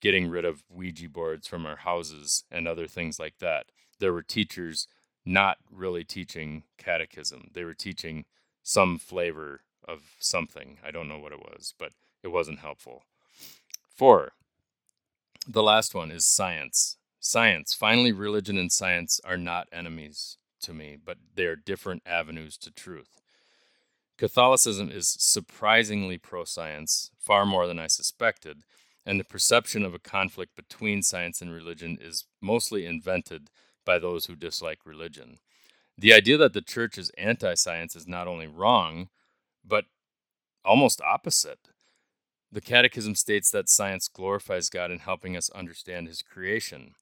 getting 0.00 0.28
rid 0.28 0.44
of 0.44 0.62
Ouija 0.68 1.08
boards 1.08 1.48
from 1.48 1.64
our 1.64 1.76
houses 1.76 2.44
and 2.50 2.68
other 2.68 2.86
things 2.86 3.18
like 3.18 3.38
that. 3.38 3.66
There 3.98 4.12
were 4.12 4.22
teachers 4.22 4.86
not 5.24 5.56
really 5.70 6.04
teaching 6.04 6.64
catechism. 6.76 7.48
They 7.54 7.64
were 7.64 7.74
teaching 7.74 8.26
some 8.62 8.98
flavor 8.98 9.62
of 9.86 10.02
something. 10.18 10.78
I 10.86 10.90
don't 10.90 11.08
know 11.08 11.18
what 11.18 11.32
it 11.32 11.40
was, 11.40 11.72
but 11.78 11.92
it 12.22 12.28
wasn't 12.28 12.58
helpful. 12.58 13.04
Four, 13.88 14.32
the 15.46 15.62
last 15.62 15.94
one 15.94 16.10
is 16.10 16.26
science. 16.26 16.98
Science. 17.28 17.74
Finally, 17.74 18.10
religion 18.10 18.56
and 18.56 18.72
science 18.72 19.20
are 19.22 19.36
not 19.36 19.68
enemies 19.70 20.38
to 20.62 20.72
me, 20.72 20.96
but 20.96 21.18
they 21.34 21.44
are 21.44 21.56
different 21.56 22.02
avenues 22.06 22.56
to 22.56 22.70
truth. 22.70 23.20
Catholicism 24.16 24.90
is 24.90 25.14
surprisingly 25.20 26.16
pro 26.16 26.44
science, 26.44 27.10
far 27.18 27.44
more 27.44 27.66
than 27.66 27.78
I 27.78 27.86
suspected, 27.86 28.62
and 29.04 29.20
the 29.20 29.24
perception 29.24 29.84
of 29.84 29.92
a 29.92 29.98
conflict 29.98 30.56
between 30.56 31.02
science 31.02 31.42
and 31.42 31.52
religion 31.52 31.98
is 32.00 32.24
mostly 32.40 32.86
invented 32.86 33.50
by 33.84 33.98
those 33.98 34.24
who 34.24 34.34
dislike 34.34 34.86
religion. 34.86 35.36
The 35.98 36.14
idea 36.14 36.38
that 36.38 36.54
the 36.54 36.62
church 36.62 36.96
is 36.96 37.12
anti 37.18 37.52
science 37.56 37.94
is 37.94 38.08
not 38.08 38.26
only 38.26 38.46
wrong, 38.46 39.10
but 39.62 39.84
almost 40.64 41.02
opposite. 41.02 41.68
The 42.50 42.62
Catechism 42.62 43.16
states 43.16 43.50
that 43.50 43.68
science 43.68 44.08
glorifies 44.08 44.70
God 44.70 44.90
in 44.90 45.00
helping 45.00 45.36
us 45.36 45.50
understand 45.50 46.08
His 46.08 46.22
creation. 46.22 46.94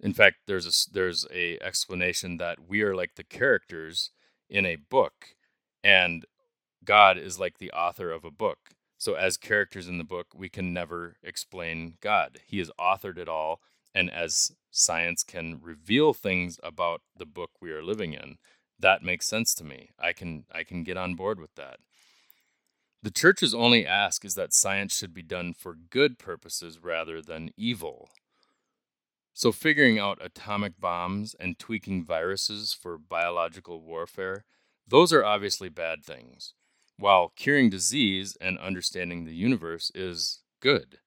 In 0.00 0.14
fact, 0.14 0.38
there's 0.46 0.66
a 0.66 0.92
there's 0.92 1.26
a 1.32 1.58
explanation 1.60 2.38
that 2.38 2.58
we 2.68 2.82
are 2.82 2.94
like 2.94 3.16
the 3.16 3.24
characters 3.24 4.10
in 4.48 4.66
a 4.66 4.76
book, 4.76 5.36
and 5.84 6.24
God 6.84 7.18
is 7.18 7.38
like 7.38 7.58
the 7.58 7.72
author 7.72 8.10
of 8.10 8.24
a 8.24 8.30
book. 8.30 8.58
So, 8.98 9.14
as 9.14 9.36
characters 9.36 9.88
in 9.88 9.98
the 9.98 10.04
book, 10.04 10.28
we 10.34 10.48
can 10.48 10.72
never 10.72 11.16
explain 11.22 11.94
God. 12.00 12.40
He 12.46 12.58
has 12.58 12.70
authored 12.78 13.18
it 13.18 13.28
all, 13.28 13.60
and 13.94 14.10
as 14.10 14.52
science 14.70 15.22
can 15.22 15.60
reveal 15.60 16.14
things 16.14 16.58
about 16.62 17.02
the 17.16 17.26
book 17.26 17.50
we 17.60 17.72
are 17.72 17.82
living 17.82 18.12
in 18.12 18.38
that 18.78 19.02
makes 19.02 19.26
sense 19.26 19.54
to 19.54 19.64
me 19.64 19.90
i 19.98 20.12
can 20.12 20.44
i 20.52 20.62
can 20.62 20.82
get 20.84 20.96
on 20.96 21.14
board 21.14 21.40
with 21.40 21.54
that 21.54 21.78
the 23.02 23.10
church's 23.10 23.54
only 23.54 23.86
ask 23.86 24.24
is 24.24 24.34
that 24.34 24.52
science 24.52 24.94
should 24.94 25.14
be 25.14 25.22
done 25.22 25.52
for 25.52 25.74
good 25.74 26.18
purposes 26.18 26.78
rather 26.82 27.20
than 27.20 27.50
evil 27.56 28.10
so 29.32 29.52
figuring 29.52 29.98
out 29.98 30.18
atomic 30.20 30.78
bombs 30.80 31.34
and 31.38 31.58
tweaking 31.58 32.04
viruses 32.04 32.72
for 32.72 32.98
biological 32.98 33.80
warfare 33.80 34.44
those 34.86 35.12
are 35.12 35.24
obviously 35.24 35.68
bad 35.68 36.04
things 36.04 36.54
while 36.98 37.32
curing 37.34 37.70
disease 37.70 38.36
and 38.40 38.58
understanding 38.58 39.24
the 39.24 39.34
universe 39.34 39.90
is 39.94 40.40
good 40.60 40.98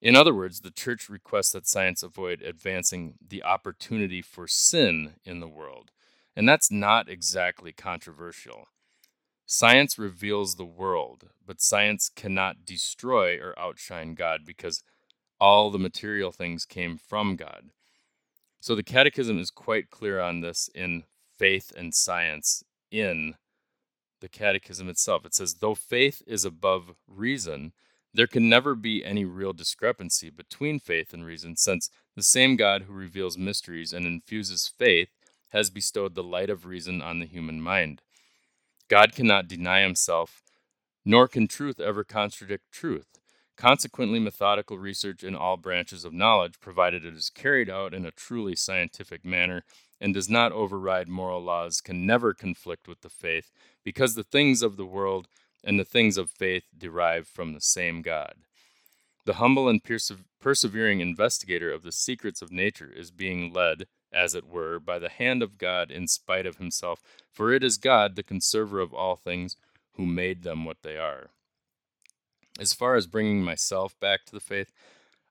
in 0.00 0.14
other 0.14 0.32
words, 0.32 0.60
the 0.60 0.70
church 0.70 1.08
requests 1.08 1.50
that 1.52 1.66
science 1.66 2.02
avoid 2.02 2.40
advancing 2.40 3.14
the 3.26 3.42
opportunity 3.42 4.22
for 4.22 4.46
sin 4.46 5.14
in 5.24 5.40
the 5.40 5.48
world. 5.48 5.90
And 6.36 6.48
that's 6.48 6.70
not 6.70 7.08
exactly 7.08 7.72
controversial. 7.72 8.68
Science 9.44 9.98
reveals 9.98 10.54
the 10.54 10.64
world, 10.64 11.30
but 11.44 11.60
science 11.60 12.10
cannot 12.14 12.64
destroy 12.64 13.38
or 13.38 13.58
outshine 13.58 14.14
God 14.14 14.42
because 14.46 14.84
all 15.40 15.70
the 15.70 15.78
material 15.78 16.32
things 16.32 16.64
came 16.64 16.98
from 16.98 17.36
God. 17.36 17.70
So 18.60 18.74
the 18.74 18.82
Catechism 18.82 19.38
is 19.38 19.50
quite 19.50 19.90
clear 19.90 20.20
on 20.20 20.40
this 20.40 20.68
in 20.74 21.04
Faith 21.38 21.72
and 21.76 21.94
Science 21.94 22.64
in 22.90 23.36
the 24.20 24.28
Catechism 24.28 24.88
itself. 24.88 25.24
It 25.24 25.34
says, 25.34 25.54
though 25.54 25.76
faith 25.76 26.22
is 26.26 26.44
above 26.44 26.94
reason, 27.06 27.72
there 28.12 28.26
can 28.26 28.48
never 28.48 28.74
be 28.74 29.04
any 29.04 29.24
real 29.24 29.52
discrepancy 29.52 30.30
between 30.30 30.80
faith 30.80 31.12
and 31.12 31.24
reason, 31.24 31.56
since 31.56 31.90
the 32.16 32.22
same 32.22 32.56
God 32.56 32.82
who 32.82 32.92
reveals 32.92 33.38
mysteries 33.38 33.92
and 33.92 34.06
infuses 34.06 34.66
faith 34.66 35.10
has 35.50 35.70
bestowed 35.70 36.14
the 36.14 36.22
light 36.22 36.50
of 36.50 36.66
reason 36.66 37.00
on 37.00 37.20
the 37.20 37.26
human 37.26 37.60
mind. 37.60 38.02
God 38.88 39.12
cannot 39.14 39.46
deny 39.46 39.82
himself, 39.82 40.42
nor 41.04 41.28
can 41.28 41.46
truth 41.46 41.78
ever 41.78 42.02
contradict 42.02 42.64
truth. 42.72 43.17
Consequently, 43.58 44.20
methodical 44.20 44.78
research 44.78 45.24
in 45.24 45.34
all 45.34 45.56
branches 45.56 46.04
of 46.04 46.12
knowledge, 46.12 46.60
provided 46.60 47.04
it 47.04 47.14
is 47.14 47.28
carried 47.28 47.68
out 47.68 47.92
in 47.92 48.06
a 48.06 48.12
truly 48.12 48.54
scientific 48.54 49.24
manner 49.24 49.64
and 50.00 50.14
does 50.14 50.30
not 50.30 50.52
override 50.52 51.08
moral 51.08 51.42
laws, 51.42 51.80
can 51.80 52.06
never 52.06 52.32
conflict 52.32 52.86
with 52.86 53.00
the 53.00 53.08
faith, 53.08 53.50
because 53.82 54.14
the 54.14 54.22
things 54.22 54.62
of 54.62 54.76
the 54.76 54.86
world 54.86 55.26
and 55.64 55.76
the 55.76 55.84
things 55.84 56.16
of 56.16 56.30
faith 56.30 56.66
derive 56.78 57.26
from 57.26 57.52
the 57.52 57.60
same 57.60 58.00
God. 58.00 58.34
The 59.24 59.34
humble 59.34 59.68
and 59.68 59.82
perse- 59.82 60.12
persevering 60.40 61.00
investigator 61.00 61.72
of 61.72 61.82
the 61.82 61.90
secrets 61.90 62.40
of 62.40 62.52
nature 62.52 62.92
is 62.94 63.10
being 63.10 63.52
led, 63.52 63.88
as 64.12 64.36
it 64.36 64.46
were, 64.46 64.78
by 64.78 65.00
the 65.00 65.08
hand 65.08 65.42
of 65.42 65.58
God 65.58 65.90
in 65.90 66.06
spite 66.06 66.46
of 66.46 66.58
himself, 66.58 67.02
for 67.32 67.52
it 67.52 67.64
is 67.64 67.76
God, 67.76 68.14
the 68.14 68.22
conserver 68.22 68.80
of 68.80 68.94
all 68.94 69.16
things, 69.16 69.56
who 69.94 70.06
made 70.06 70.44
them 70.44 70.64
what 70.64 70.82
they 70.84 70.96
are. 70.96 71.30
As 72.58 72.72
far 72.72 72.96
as 72.96 73.06
bringing 73.06 73.42
myself 73.42 73.98
back 74.00 74.24
to 74.24 74.32
the 74.32 74.40
faith, 74.40 74.72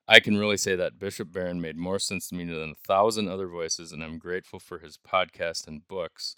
I 0.08 0.20
can 0.20 0.38
really 0.38 0.56
say 0.56 0.74
that 0.76 0.98
Bishop 0.98 1.30
Barron 1.30 1.60
made 1.60 1.76
more 1.76 1.98
sense 1.98 2.28
to 2.28 2.34
me 2.34 2.46
than 2.46 2.70
a 2.70 2.86
thousand 2.86 3.28
other 3.28 3.46
voices, 3.46 3.92
and 3.92 4.02
I'm 4.02 4.18
grateful 4.18 4.58
for 4.58 4.78
his 4.78 4.96
podcast 4.96 5.66
and 5.66 5.86
books. 5.86 6.34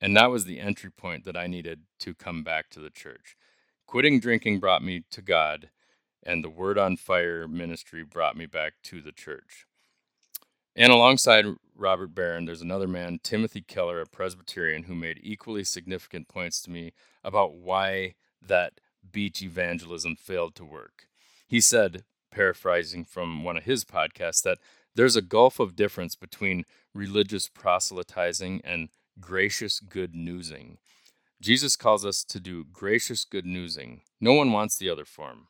And 0.00 0.14
that 0.14 0.30
was 0.30 0.44
the 0.44 0.60
entry 0.60 0.90
point 0.90 1.24
that 1.24 1.36
I 1.36 1.46
needed 1.46 1.84
to 2.00 2.14
come 2.14 2.44
back 2.44 2.68
to 2.70 2.80
the 2.80 2.90
church. 2.90 3.34
Quitting 3.86 4.20
drinking 4.20 4.60
brought 4.60 4.84
me 4.84 5.04
to 5.10 5.22
God, 5.22 5.70
and 6.22 6.44
the 6.44 6.50
Word 6.50 6.76
on 6.76 6.98
Fire 6.98 7.48
ministry 7.48 8.04
brought 8.04 8.36
me 8.36 8.44
back 8.44 8.74
to 8.84 9.00
the 9.00 9.12
church. 9.12 9.64
And 10.74 10.92
alongside 10.92 11.46
Robert 11.74 12.14
Barron, 12.14 12.44
there's 12.44 12.60
another 12.60 12.86
man, 12.86 13.20
Timothy 13.22 13.62
Keller, 13.62 14.02
a 14.02 14.06
Presbyterian, 14.06 14.82
who 14.82 14.94
made 14.94 15.20
equally 15.22 15.64
significant 15.64 16.28
points 16.28 16.60
to 16.62 16.70
me 16.70 16.92
about 17.24 17.54
why 17.54 18.16
that 18.42 18.74
beach 19.12 19.42
evangelism 19.42 20.16
failed 20.16 20.54
to 20.56 20.64
work. 20.64 21.06
He 21.46 21.60
said, 21.60 22.04
paraphrasing 22.30 23.04
from 23.04 23.44
one 23.44 23.56
of 23.56 23.64
his 23.64 23.84
podcasts, 23.84 24.42
that 24.42 24.58
there's 24.94 25.16
a 25.16 25.22
gulf 25.22 25.60
of 25.60 25.76
difference 25.76 26.16
between 26.16 26.64
religious 26.94 27.48
proselytizing 27.48 28.60
and 28.64 28.88
gracious 29.20 29.80
good 29.80 30.14
newsing. 30.14 30.78
Jesus 31.40 31.76
calls 31.76 32.04
us 32.04 32.24
to 32.24 32.40
do 32.40 32.64
gracious 32.64 33.24
good 33.24 33.44
newsing. 33.44 34.02
No 34.20 34.32
one 34.32 34.52
wants 34.52 34.78
the 34.78 34.88
other 34.88 35.04
form. 35.04 35.48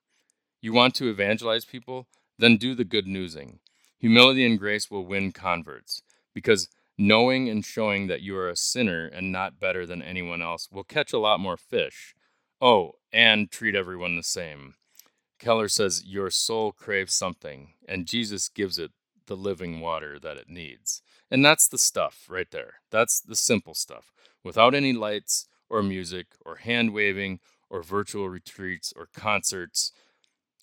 You 0.60 0.72
want 0.72 0.94
to 0.96 1.08
evangelize 1.08 1.64
people? 1.64 2.08
Then 2.38 2.56
do 2.56 2.74
the 2.74 2.84
good 2.84 3.06
newsing. 3.06 3.60
Humility 3.98 4.44
and 4.44 4.58
grace 4.58 4.90
will 4.90 5.06
win 5.06 5.30
converts 5.32 6.02
because 6.34 6.68
knowing 6.98 7.48
and 7.48 7.64
showing 7.64 8.08
that 8.08 8.20
you 8.20 8.36
are 8.36 8.48
a 8.48 8.56
sinner 8.56 9.06
and 9.06 9.30
not 9.30 9.60
better 9.60 9.86
than 9.86 10.02
anyone 10.02 10.42
else 10.42 10.68
will 10.70 10.84
catch 10.84 11.12
a 11.12 11.18
lot 11.18 11.38
more 11.38 11.56
fish. 11.56 12.15
Oh, 12.60 12.92
and 13.12 13.50
treat 13.50 13.74
everyone 13.74 14.16
the 14.16 14.22
same. 14.22 14.74
Keller 15.38 15.68
says 15.68 16.04
your 16.06 16.30
soul 16.30 16.72
craves 16.72 17.14
something, 17.14 17.74
and 17.86 18.06
Jesus 18.06 18.48
gives 18.48 18.78
it 18.78 18.92
the 19.26 19.36
living 19.36 19.80
water 19.80 20.18
that 20.18 20.38
it 20.38 20.48
needs. 20.48 21.02
And 21.30 21.44
that's 21.44 21.68
the 21.68 21.78
stuff 21.78 22.26
right 22.28 22.50
there. 22.50 22.74
That's 22.90 23.20
the 23.20 23.36
simple 23.36 23.74
stuff. 23.74 24.12
Without 24.42 24.74
any 24.74 24.92
lights 24.92 25.48
or 25.68 25.82
music 25.82 26.28
or 26.46 26.56
hand 26.56 26.94
waving 26.94 27.40
or 27.68 27.82
virtual 27.82 28.28
retreats 28.28 28.92
or 28.96 29.08
concerts 29.14 29.92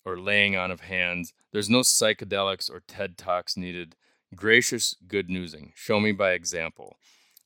or 0.04 0.18
laying 0.18 0.56
on 0.56 0.70
of 0.70 0.80
hands, 0.80 1.32
there's 1.52 1.70
no 1.70 1.80
psychedelics 1.80 2.70
or 2.70 2.82
TED 2.88 3.16
Talks 3.16 3.56
needed. 3.56 3.94
Gracious 4.34 4.96
good 5.06 5.30
newsing. 5.30 5.72
Show 5.76 6.00
me 6.00 6.10
by 6.10 6.32
example. 6.32 6.96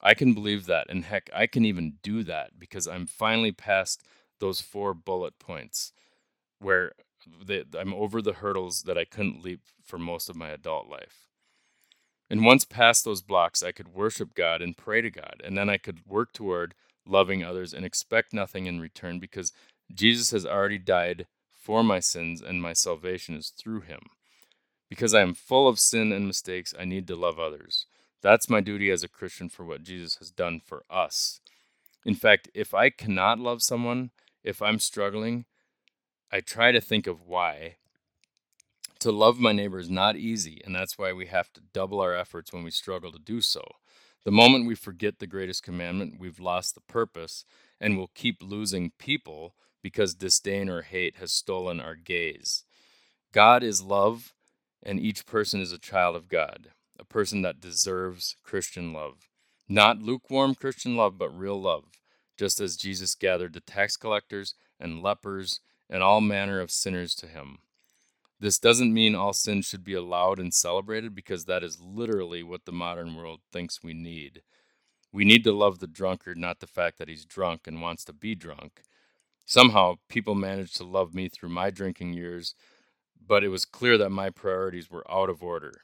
I 0.00 0.14
can 0.14 0.32
believe 0.32 0.66
that. 0.66 0.86
And 0.88 1.04
heck, 1.04 1.28
I 1.34 1.46
can 1.46 1.64
even 1.64 1.98
do 2.02 2.22
that 2.24 2.58
because 2.58 2.86
I'm 2.86 3.06
finally 3.06 3.52
past 3.52 4.02
those 4.40 4.60
four 4.60 4.94
bullet 4.94 5.38
points 5.38 5.92
where 6.58 6.92
I'm 7.78 7.94
over 7.94 8.22
the 8.22 8.34
hurdles 8.34 8.82
that 8.82 8.98
I 8.98 9.04
couldn't 9.04 9.42
leap 9.44 9.60
for 9.84 9.98
most 9.98 10.28
of 10.28 10.36
my 10.36 10.48
adult 10.48 10.88
life. 10.88 11.28
And 12.30 12.44
once 12.44 12.64
past 12.64 13.04
those 13.04 13.22
blocks, 13.22 13.62
I 13.62 13.72
could 13.72 13.88
worship 13.88 14.34
God 14.34 14.60
and 14.60 14.76
pray 14.76 15.00
to 15.00 15.10
God. 15.10 15.40
And 15.42 15.56
then 15.56 15.70
I 15.70 15.78
could 15.78 16.06
work 16.06 16.32
toward 16.32 16.74
loving 17.06 17.42
others 17.42 17.72
and 17.72 17.84
expect 17.84 18.32
nothing 18.32 18.66
in 18.66 18.80
return 18.80 19.18
because 19.18 19.52
Jesus 19.92 20.30
has 20.32 20.44
already 20.44 20.78
died 20.78 21.26
for 21.50 21.82
my 21.82 22.00
sins 22.00 22.42
and 22.42 22.60
my 22.60 22.74
salvation 22.74 23.34
is 23.34 23.48
through 23.48 23.80
him. 23.80 24.00
Because 24.90 25.14
I 25.14 25.22
am 25.22 25.34
full 25.34 25.68
of 25.68 25.78
sin 25.78 26.12
and 26.12 26.26
mistakes, 26.26 26.74
I 26.78 26.84
need 26.84 27.06
to 27.08 27.16
love 27.16 27.38
others. 27.38 27.86
That's 28.22 28.50
my 28.50 28.60
duty 28.60 28.90
as 28.90 29.02
a 29.02 29.08
Christian 29.08 29.48
for 29.48 29.64
what 29.64 29.82
Jesus 29.82 30.16
has 30.16 30.30
done 30.30 30.60
for 30.64 30.82
us. 30.90 31.40
In 32.04 32.14
fact, 32.14 32.48
if 32.54 32.74
I 32.74 32.90
cannot 32.90 33.38
love 33.38 33.62
someone, 33.62 34.10
if 34.48 34.62
I'm 34.62 34.78
struggling, 34.78 35.44
I 36.32 36.40
try 36.40 36.72
to 36.72 36.80
think 36.80 37.06
of 37.06 37.26
why. 37.26 37.76
To 39.00 39.12
love 39.12 39.38
my 39.38 39.52
neighbor 39.52 39.78
is 39.78 39.90
not 39.90 40.16
easy, 40.16 40.62
and 40.64 40.74
that's 40.74 40.96
why 40.96 41.12
we 41.12 41.26
have 41.26 41.52
to 41.52 41.60
double 41.74 42.00
our 42.00 42.14
efforts 42.14 42.50
when 42.50 42.64
we 42.64 42.70
struggle 42.70 43.12
to 43.12 43.18
do 43.18 43.42
so. 43.42 43.62
The 44.24 44.30
moment 44.30 44.66
we 44.66 44.74
forget 44.74 45.18
the 45.18 45.26
greatest 45.26 45.62
commandment, 45.62 46.18
we've 46.18 46.40
lost 46.40 46.74
the 46.74 46.80
purpose, 46.80 47.44
and 47.78 47.98
we'll 47.98 48.10
keep 48.14 48.42
losing 48.42 48.92
people 48.98 49.54
because 49.82 50.14
disdain 50.14 50.70
or 50.70 50.80
hate 50.80 51.16
has 51.18 51.30
stolen 51.30 51.78
our 51.78 51.94
gaze. 51.94 52.64
God 53.32 53.62
is 53.62 53.82
love, 53.82 54.32
and 54.82 54.98
each 54.98 55.26
person 55.26 55.60
is 55.60 55.72
a 55.72 55.78
child 55.78 56.16
of 56.16 56.26
God, 56.26 56.70
a 56.98 57.04
person 57.04 57.42
that 57.42 57.60
deserves 57.60 58.34
Christian 58.42 58.94
love. 58.94 59.28
Not 59.68 60.00
lukewarm 60.00 60.54
Christian 60.54 60.96
love, 60.96 61.18
but 61.18 61.38
real 61.38 61.60
love, 61.60 61.97
just 62.38 62.60
as 62.60 62.76
Jesus 62.76 63.14
gathered 63.14 63.52
the 63.52 63.60
tax 63.60 63.96
collectors 63.96 64.54
and 64.78 65.02
lepers 65.02 65.60
and 65.90 66.02
all 66.02 66.20
manner 66.20 66.60
of 66.60 66.70
sinners 66.70 67.14
to 67.16 67.26
him. 67.26 67.58
This 68.40 68.58
doesn't 68.58 68.94
mean 68.94 69.14
all 69.14 69.32
sin 69.32 69.62
should 69.62 69.82
be 69.82 69.94
allowed 69.94 70.38
and 70.38 70.54
celebrated 70.54 71.14
because 71.14 71.46
that 71.46 71.64
is 71.64 71.80
literally 71.80 72.44
what 72.44 72.64
the 72.64 72.72
modern 72.72 73.16
world 73.16 73.40
thinks 73.52 73.82
we 73.82 73.94
need. 73.94 74.42
We 75.12 75.24
need 75.24 75.42
to 75.44 75.52
love 75.52 75.80
the 75.80 75.88
drunkard, 75.88 76.38
not 76.38 76.60
the 76.60 76.66
fact 76.66 76.98
that 76.98 77.08
he's 77.08 77.24
drunk 77.24 77.66
and 77.66 77.82
wants 77.82 78.04
to 78.04 78.12
be 78.12 78.36
drunk. 78.36 78.82
Somehow, 79.44 79.96
people 80.08 80.34
managed 80.34 80.76
to 80.76 80.84
love 80.84 81.14
me 81.14 81.28
through 81.28 81.48
my 81.48 81.70
drinking 81.70 82.12
years, 82.12 82.54
but 83.26 83.42
it 83.42 83.48
was 83.48 83.64
clear 83.64 83.98
that 83.98 84.10
my 84.10 84.30
priorities 84.30 84.90
were 84.90 85.10
out 85.10 85.30
of 85.30 85.42
order. 85.42 85.82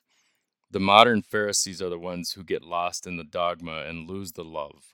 The 0.70 0.80
modern 0.80 1.22
Pharisees 1.22 1.80
are 1.80 1.88
the 1.88 1.98
ones 1.98 2.32
who 2.32 2.44
get 2.44 2.62
lost 2.62 3.06
in 3.06 3.16
the 3.16 3.24
dogma 3.24 3.84
and 3.88 4.08
lose 4.08 4.32
the 4.32 4.44
love. 4.44 4.93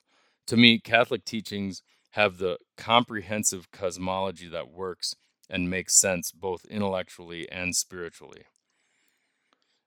To 0.51 0.57
me, 0.57 0.79
Catholic 0.79 1.23
teachings 1.23 1.81
have 2.09 2.37
the 2.37 2.57
comprehensive 2.75 3.71
cosmology 3.71 4.49
that 4.49 4.69
works 4.69 5.15
and 5.49 5.69
makes 5.69 5.95
sense 5.95 6.33
both 6.33 6.65
intellectually 6.65 7.49
and 7.49 7.73
spiritually. 7.73 8.43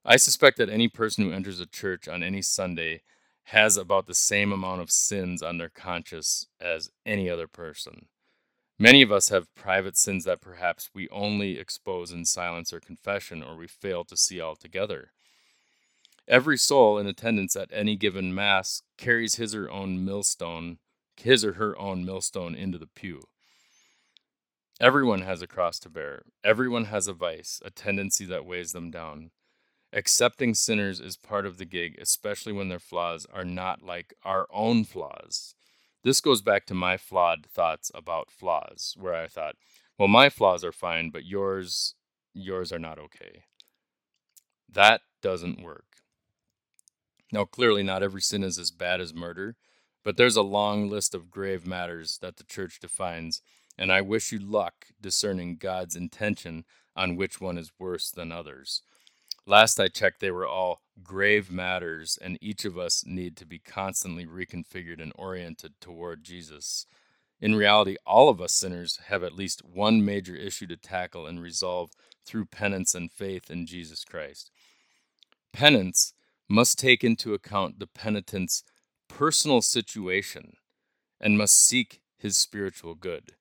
I 0.07 0.17
suspect 0.17 0.57
that 0.57 0.71
any 0.71 0.89
person 0.89 1.23
who 1.23 1.33
enters 1.33 1.61
a 1.61 1.67
church 1.67 2.09
on 2.09 2.23
any 2.23 2.41
Sunday 2.41 3.03
has 3.49 3.77
about 3.77 4.07
the 4.07 4.15
same 4.15 4.53
amount 4.53 4.81
of 4.81 4.91
sins 4.91 5.43
on 5.43 5.59
their 5.59 5.69
conscience 5.69 6.47
as 6.59 6.91
any 7.05 7.29
other 7.29 7.47
person. 7.47 8.07
Many 8.79 9.03
of 9.03 9.13
us 9.13 9.29
have 9.29 9.55
private 9.55 9.99
sins 9.99 10.25
that 10.25 10.41
perhaps 10.41 10.89
we 10.95 11.11
only 11.11 11.59
expose 11.59 12.11
in 12.11 12.25
silence 12.25 12.73
or 12.73 12.81
confession, 12.81 13.43
or 13.43 13.55
we 13.55 13.69
fail 13.69 14.03
to 14.05 14.17
see 14.17 14.41
altogether. 14.41 15.13
Every 16.27 16.57
soul 16.57 16.99
in 16.99 17.07
attendance 17.07 17.55
at 17.55 17.71
any 17.73 17.97
given 17.97 18.35
Mass 18.35 18.83
carries 18.97 19.35
his 19.35 19.55
or 19.55 19.71
own 19.71 20.05
millstone 20.05 20.79
his 21.17 21.45
or 21.45 21.55
her 21.55 21.79
own 21.79 22.05
millstone 22.05 22.55
into 22.55 22.79
the 22.79 22.87
pew. 22.87 23.23
Everyone 24.81 25.23
has 25.23 25.43
a 25.43 25.47
cross 25.47 25.79
to 25.81 25.89
bear. 25.89 26.23
Everyone 26.43 26.87
has 26.87 27.07
a 27.07 27.13
vice, 27.13 27.63
a 27.65 27.71
tendency 27.71 28.25
that 28.27 28.45
weighs 28.45 28.73
them 28.73 28.91
down. 28.91 29.31
Accepting 29.93 30.55
sinners 30.55 30.99
is 30.99 31.17
part 31.17 31.47
of 31.47 31.59
the 31.59 31.65
gig, 31.65 31.97
especially 32.01 32.53
when 32.53 32.69
their 32.69 32.81
flaws 32.81 33.27
are 33.33 33.45
not 33.45 33.83
like 33.83 34.13
our 34.25 34.49
own 34.53 34.85
flaws. 34.85 35.55
This 36.03 36.21
goes 36.21 36.43
back 36.43 36.67
to 36.67 36.75
my 36.75 36.97
flawed 36.97 37.47
thoughts 37.47 37.93
about 37.95 38.33
flaws, 38.33 38.95
where 38.99 39.15
I 39.15 39.29
thought, 39.29 39.55
well, 39.97 40.09
my 40.09 40.29
flaws 40.29 40.65
are 40.65 40.73
fine, 40.73 41.11
but 41.11 41.25
yours, 41.25 41.95
yours 42.35 42.73
are 42.73 42.81
not 42.81 42.99
okay. 42.99 43.45
That 44.69 45.03
doesn't 45.23 45.63
work. 45.63 45.94
Now, 47.35 47.45
clearly, 47.45 47.83
not 47.83 48.05
every 48.05 48.21
sin 48.21 48.45
is 48.45 48.61
as 48.61 48.71
bad 48.71 49.01
as 49.01 49.13
murder, 49.13 49.57
but 50.05 50.17
there's 50.17 50.37
a 50.37 50.43
long 50.43 50.89
list 50.89 51.17
of 51.17 51.33
grave 51.33 51.67
matters 51.67 52.19
that 52.19 52.37
the 52.37 52.45
church 52.45 52.79
defines, 52.79 53.43
and 53.77 53.91
I 53.91 54.03
wish 54.03 54.31
you 54.31 54.39
luck 54.39 54.87
discerning 55.01 55.57
God's 55.57 55.97
intention 55.97 56.65
on 56.95 57.17
which 57.17 57.41
one 57.41 57.59
is 57.59 57.73
worse 57.77 58.09
than 58.09 58.31
others. 58.31 58.83
Last 59.47 59.81
I 59.81 59.89
checked, 59.89 60.21
they 60.21 60.31
were 60.31 60.47
all 60.47 60.83
grave 61.03 61.51
matters, 61.51 62.17
and 62.23 62.39
each 62.41 62.65
of 62.65 62.79
us 62.79 63.05
need 63.05 63.37
to 63.39 63.45
be 63.45 63.59
constantly 63.59 64.27
reconfigured 64.27 65.03
and 65.03 65.13
oriented 65.17 65.73
toward 65.81 66.23
Jesus. 66.23 66.87
In 67.41 67.57
reality, 67.57 67.97
all 68.07 68.29
of 68.29 68.41
us 68.41 68.55
sinners 68.55 69.01
have 69.09 69.25
at 69.25 69.35
least 69.35 69.65
one 69.65 70.05
major 70.05 70.37
issue 70.37 70.69
to 70.69 70.77
tackle 70.77 71.27
and 71.27 71.43
resolve 71.43 71.91
through 72.25 72.45
penance 72.45 72.95
and 72.95 73.11
faith 73.11 73.51
in 73.51 73.67
Jesus 73.67 74.05
Christ. 74.05 74.53
Penance 75.53 76.13
must 76.49 76.79
take 76.79 77.03
into 77.03 77.35
account 77.35 77.79
the 77.79 77.87
penitent's 77.87 78.63
personal 79.09 79.63
situation 79.63 80.55
and 81.21 81.39
must 81.39 81.57
seek 81.57 82.01
his 82.19 82.37
spiritual 82.37 82.95
good. 82.95 83.33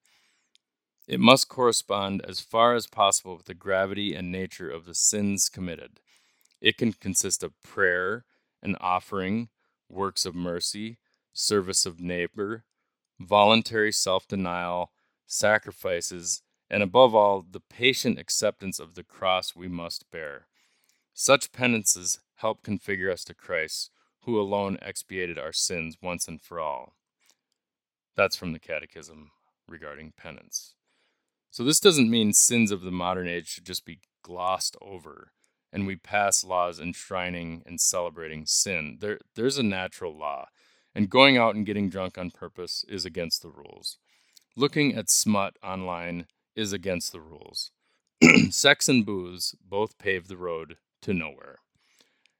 It 1.08 1.20
must 1.20 1.50
correspond 1.50 2.24
as 2.26 2.39
far 2.39 2.76
as 2.76 2.88
possible 2.88 3.36
with 3.36 3.46
the 3.46 3.54
gravity 3.54 4.13
and 4.13 4.32
nature 4.32 4.70
of 4.70 4.86
the 4.86 4.94
sins 4.94 5.50
committed. 5.50 6.00
It 6.62 6.78
can 6.78 6.94
consist 6.94 7.44
of 7.44 7.62
prayer, 7.62 8.24
an 8.62 8.78
offering, 8.80 9.50
works 9.89 10.26
of 10.26 10.34
mercy, 10.34 10.98
service 11.34 11.86
of 11.86 12.00
neighbor, 12.00 12.63
voluntary 13.20 13.92
self 13.92 14.28
denial, 14.28 14.92
sacrifices, 15.26 16.42
and 16.70 16.82
above 16.82 17.13
all, 17.13 17.46
the 17.50 17.60
patient 17.60 18.18
acceptance 18.18 18.80
of 18.80 18.96
the 18.96 19.04
cross 19.04 19.56
we 19.56 19.68
must 19.68 20.10
bear. 20.10 20.48
Such 21.13 21.52
penances 21.52 22.19
help 22.36 22.63
configure 22.63 23.12
us 23.12 23.23
to 23.26 23.34
Christ, 23.34 23.91
who 24.21 24.39
alone 24.39 24.78
expiated 24.82 25.38
our 25.38 25.54
sins 25.54 25.97
once 26.02 26.28
and 26.28 26.41
for 26.41 26.60
all. 26.60 26.93
That's 28.15 28.36
from 28.36 28.54
the 28.54 28.60
Catechism 28.60 29.32
regarding 29.67 30.13
penance. 30.17 30.76
So, 31.52 31.63
this 31.63 31.80
doesn't 31.80 32.10
mean 32.10 32.34
sins 32.34 32.71
of 32.71 32.82
the 32.82 32.91
modern 32.91 33.28
age 33.28 33.47
should 33.47 33.65
just 33.65 33.86
be 33.86 33.99
glossed 34.23 34.76
over 34.82 35.32
and 35.73 35.88
we 35.88 35.95
pass 35.95 36.43
laws 36.43 36.80
enshrining 36.80 37.63
and 37.65 37.82
celebrating 37.82 38.45
sin. 38.45 38.99
There, 39.02 39.19
there's 39.36 39.58
a 39.58 39.63
natural 39.63 40.15
law, 40.15 40.47
and 40.93 41.10
going 41.10 41.36
out 41.36 41.56
and 41.56 41.65
getting 41.65 41.89
drunk 41.89 42.17
on 42.17 42.30
purpose 42.30 42.86
is 42.88 43.06
against 43.06 43.41
the 43.41 43.49
rules. 43.49 43.97
Looking 44.56 44.95
at 44.95 45.10
smut 45.10 45.58
online 45.63 46.28
is 46.56 46.71
against 46.71 47.12
the 47.12 47.19
rules. 47.19 47.71
Sex 48.52 48.88
and 48.88 49.04
booze 49.04 49.56
both 49.67 49.97
pave 49.97 50.28
the 50.28 50.38
road 50.38 50.78
to 51.04 51.13
nowhere. 51.13 51.60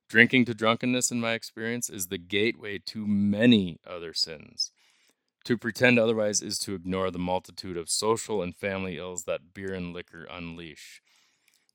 Drinking 0.10 0.46
to 0.46 0.54
drunkenness, 0.54 1.12
in 1.12 1.20
my 1.20 1.34
experience, 1.34 1.90
is 1.90 2.08
the 2.08 2.18
gateway 2.18 2.80
to 2.86 3.08
many 3.08 3.80
other 3.88 4.14
sins. 4.14 4.72
To 5.46 5.58
pretend 5.58 6.00
otherwise 6.00 6.42
is 6.42 6.60
to 6.60 6.76
ignore 6.76 7.12
the 7.12 7.20
multitude 7.20 7.78
of 7.78 7.90
social 7.90 8.42
and 8.42 8.56
family 8.56 8.98
ills 8.98 9.24
that 9.24 9.54
beer 9.54 9.74
and 9.74 9.94
liquor 9.94 10.26
unleash. 10.30 11.02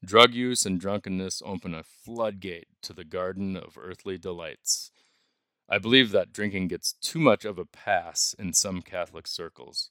Drug 0.05 0.33
use 0.33 0.64
and 0.64 0.81
drunkenness 0.81 1.42
open 1.44 1.74
a 1.74 1.83
floodgate 1.83 2.68
to 2.83 2.92
the 2.92 3.05
garden 3.05 3.57
of 3.57 3.77
earthly 3.77 4.16
delights. 4.16 4.90
I 5.68 5.79
believe 5.79 6.12
that 6.12 6.33
drinking 6.33 6.68
gets 6.68 6.92
too 6.92 7.18
much 7.18 7.44
of 7.44 7.59
a 7.59 7.66
pass 7.66 8.35
in 8.38 8.55
some 8.55 8.81
Catholic 8.81 9.27
circles. 9.27 9.90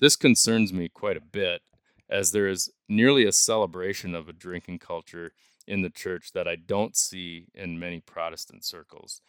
This 0.00 0.16
concerns 0.16 0.72
me 0.72 0.88
quite 0.88 1.16
a 1.16 1.20
bit, 1.20 1.62
as 2.10 2.32
there 2.32 2.48
is 2.48 2.70
nearly 2.88 3.24
a 3.24 3.32
celebration 3.32 4.14
of 4.14 4.28
a 4.28 4.34
drinking 4.34 4.80
culture 4.80 5.32
in 5.66 5.82
the 5.82 5.90
church 5.90 6.32
that 6.32 6.46
I 6.48 6.56
don't 6.56 6.96
see 6.96 7.46
in 7.54 7.78
many 7.78 8.00
Protestant 8.00 8.64
circles. 8.64 9.20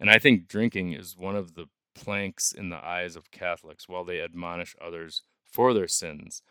And 0.00 0.10
I 0.10 0.18
think 0.18 0.48
drinking 0.48 0.92
is 0.92 1.16
one 1.16 1.36
of 1.36 1.54
the 1.54 1.66
planks 1.94 2.52
in 2.52 2.70
the 2.70 2.84
eyes 2.84 3.16
of 3.16 3.30
Catholics 3.30 3.88
while 3.88 4.04
they 4.04 4.20
admonish 4.20 4.74
others 4.80 5.22
for 5.44 5.72
their 5.72 5.88
sins. 5.88 6.42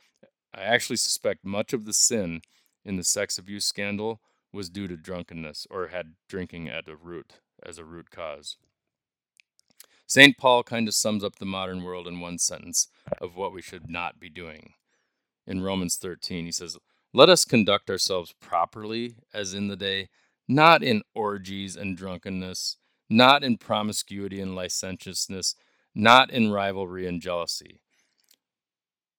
I 0.53 0.61
actually 0.61 0.97
suspect 0.97 1.43
much 1.43 1.73
of 1.73 1.85
the 1.85 1.93
sin 1.93 2.41
in 2.85 2.95
the 2.95 3.03
sex 3.03 3.37
abuse 3.37 3.65
scandal 3.65 4.21
was 4.51 4.69
due 4.69 4.87
to 4.87 4.95
drunkenness 4.95 5.67
or 5.69 5.87
had 5.87 6.13
drinking 6.29 6.69
at 6.69 6.87
a 6.87 6.95
root 6.95 7.33
as 7.65 7.77
a 7.77 7.85
root 7.85 8.11
cause. 8.11 8.57
St. 10.05 10.37
Paul 10.37 10.63
kind 10.63 10.87
of 10.87 10.93
sums 10.93 11.23
up 11.23 11.37
the 11.37 11.45
modern 11.45 11.81
world 11.81 12.07
in 12.07 12.19
one 12.19 12.37
sentence 12.37 12.87
of 13.19 13.35
what 13.35 13.53
we 13.53 13.61
should 13.61 13.89
not 13.89 14.19
be 14.19 14.29
doing. 14.29 14.73
In 15.47 15.63
Romans 15.63 15.95
13, 15.95 16.45
he 16.45 16.51
says, 16.51 16.77
Let 17.15 17.29
us 17.29 17.45
conduct 17.45 17.91
ourselves 17.91 18.33
properly 18.41 19.17
as 19.33 19.53
in 19.53 19.67
the 19.67 19.75
day, 19.75 20.09
not 20.47 20.81
in 20.81 21.03
orgies 21.13 21.75
and 21.75 21.95
drunkenness, 21.95 22.77
not 23.07 23.43
in 23.43 23.57
promiscuity 23.57 24.41
and 24.41 24.55
licentiousness, 24.55 25.55
not 25.93 26.31
in 26.31 26.51
rivalry 26.51 27.07
and 27.07 27.21
jealousy. 27.21 27.81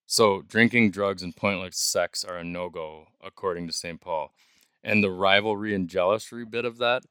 So, 0.07 0.43
drinking, 0.43 0.91
drugs, 0.91 1.23
and 1.23 1.37
pointless 1.37 1.79
sex 1.79 2.25
are 2.25 2.37
a 2.37 2.45
no 2.45 2.69
go, 2.69 3.07
according 3.23 3.69
to 3.69 3.73
St. 3.73 4.01
Paul. 4.01 4.33
And 4.83 5.03
the 5.03 5.11
rivalry 5.11 5.75
and 5.75 5.89
jealousy 5.89 6.45
bit 6.45 6.65
of 6.65 6.79
that, 6.79 7.05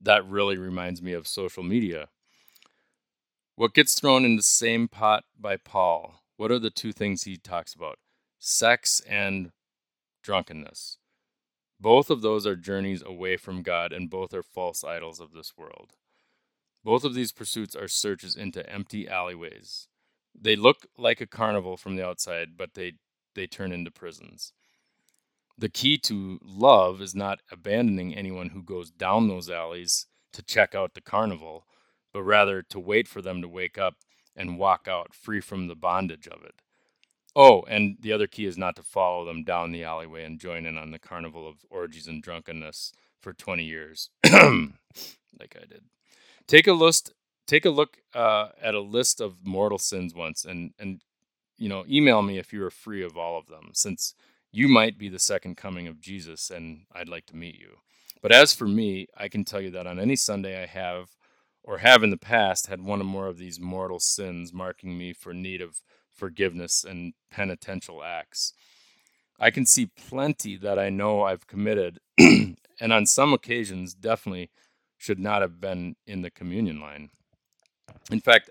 that 0.00 0.26
really 0.26 0.56
reminds 0.56 1.02
me 1.02 1.12
of 1.12 1.28
social 1.28 1.62
media. 1.62 2.08
What 3.56 3.74
gets 3.74 3.94
thrown 3.94 4.24
in 4.24 4.36
the 4.36 4.42
same 4.42 4.88
pot 4.88 5.24
by 5.38 5.58
Paul? 5.58 6.22
What 6.36 6.50
are 6.50 6.58
the 6.58 6.70
two 6.70 6.92
things 6.92 7.24
he 7.24 7.36
talks 7.36 7.74
about? 7.74 7.98
Sex 8.38 9.02
and 9.08 9.52
drunkenness. 10.22 10.98
Both 11.80 12.10
of 12.10 12.22
those 12.22 12.46
are 12.46 12.56
journeys 12.56 13.02
away 13.02 13.36
from 13.36 13.62
God, 13.62 13.92
and 13.92 14.10
both 14.10 14.34
are 14.34 14.42
false 14.42 14.82
idols 14.82 15.20
of 15.20 15.32
this 15.32 15.56
world. 15.56 15.94
Both 16.84 17.04
of 17.04 17.14
these 17.14 17.32
pursuits 17.32 17.76
are 17.76 17.88
searches 17.88 18.36
into 18.36 18.68
empty 18.68 19.08
alleyways. 19.08 19.88
They 20.34 20.56
look 20.56 20.86
like 20.96 21.20
a 21.20 21.26
carnival 21.26 21.76
from 21.76 21.96
the 21.96 22.06
outside, 22.06 22.56
but 22.56 22.74
they, 22.74 22.94
they 23.34 23.46
turn 23.46 23.72
into 23.72 23.90
prisons. 23.90 24.52
The 25.56 25.68
key 25.68 25.98
to 25.98 26.38
love 26.42 27.00
is 27.00 27.14
not 27.14 27.40
abandoning 27.50 28.14
anyone 28.14 28.50
who 28.50 28.62
goes 28.62 28.90
down 28.90 29.28
those 29.28 29.50
alleys 29.50 30.06
to 30.32 30.42
check 30.42 30.74
out 30.74 30.94
the 30.94 31.00
carnival, 31.00 31.66
but 32.12 32.22
rather 32.22 32.62
to 32.62 32.78
wait 32.78 33.08
for 33.08 33.20
them 33.20 33.42
to 33.42 33.48
wake 33.48 33.76
up 33.76 33.94
and 34.36 34.58
walk 34.58 34.86
out 34.88 35.14
free 35.14 35.40
from 35.40 35.66
the 35.66 35.74
bondage 35.74 36.28
of 36.28 36.44
it. 36.44 36.62
Oh, 37.36 37.62
and 37.68 37.96
the 38.00 38.12
other 38.12 38.26
key 38.26 38.46
is 38.46 38.58
not 38.58 38.74
to 38.76 38.82
follow 38.82 39.24
them 39.24 39.44
down 39.44 39.72
the 39.72 39.84
alleyway 39.84 40.24
and 40.24 40.40
join 40.40 40.66
in 40.66 40.76
on 40.76 40.90
the 40.90 40.98
carnival 40.98 41.46
of 41.48 41.64
orgies 41.70 42.06
and 42.06 42.22
drunkenness 42.22 42.92
for 43.20 43.32
20 43.32 43.64
years, 43.64 44.10
like 44.24 45.56
I 45.56 45.66
did. 45.68 45.82
Take 46.46 46.66
a 46.66 46.72
list. 46.72 47.12
Take 47.46 47.64
a 47.64 47.70
look 47.70 47.98
uh, 48.14 48.48
at 48.60 48.74
a 48.74 48.80
list 48.80 49.20
of 49.20 49.46
mortal 49.46 49.78
sins 49.78 50.14
once, 50.14 50.44
and 50.44 50.72
and 50.78 51.02
you 51.58 51.68
know, 51.68 51.84
email 51.88 52.22
me 52.22 52.38
if 52.38 52.52
you 52.52 52.64
are 52.64 52.70
free 52.70 53.02
of 53.02 53.16
all 53.16 53.36
of 53.36 53.48
them, 53.48 53.70
since 53.72 54.14
you 54.52 54.68
might 54.68 54.96
be 54.96 55.08
the 55.08 55.18
second 55.18 55.56
coming 55.56 55.86
of 55.86 56.00
Jesus, 56.00 56.50
and 56.50 56.82
I'd 56.94 57.08
like 57.08 57.26
to 57.26 57.36
meet 57.36 57.58
you. 57.58 57.78
But 58.22 58.32
as 58.32 58.54
for 58.54 58.66
me, 58.66 59.08
I 59.16 59.28
can 59.28 59.44
tell 59.44 59.60
you 59.60 59.70
that 59.72 59.86
on 59.86 59.98
any 59.98 60.16
Sunday 60.16 60.62
I 60.62 60.66
have, 60.66 61.10
or 61.62 61.78
have 61.78 62.02
in 62.02 62.10
the 62.10 62.16
past, 62.16 62.68
had 62.68 62.80
one 62.80 63.00
or 63.00 63.04
more 63.04 63.26
of 63.26 63.38
these 63.38 63.60
mortal 63.60 64.00
sins 64.00 64.52
marking 64.52 64.96
me 64.96 65.12
for 65.12 65.34
need 65.34 65.60
of 65.60 65.82
forgiveness 66.18 66.84
and 66.84 67.14
penitential 67.30 68.02
acts. 68.02 68.52
I 69.40 69.50
can 69.50 69.64
see 69.64 69.86
plenty 69.86 70.56
that 70.56 70.78
I 70.78 70.90
know 70.90 71.22
I've 71.22 71.46
committed, 71.46 72.00
and 72.18 72.56
on 72.80 73.06
some 73.06 73.32
occasions, 73.32 73.94
definitely 73.94 74.50
should 74.96 75.20
not 75.20 75.42
have 75.42 75.60
been 75.60 75.94
in 76.06 76.22
the 76.22 76.30
communion 76.30 76.80
line. 76.80 77.10
In 78.10 78.20
fact, 78.20 78.50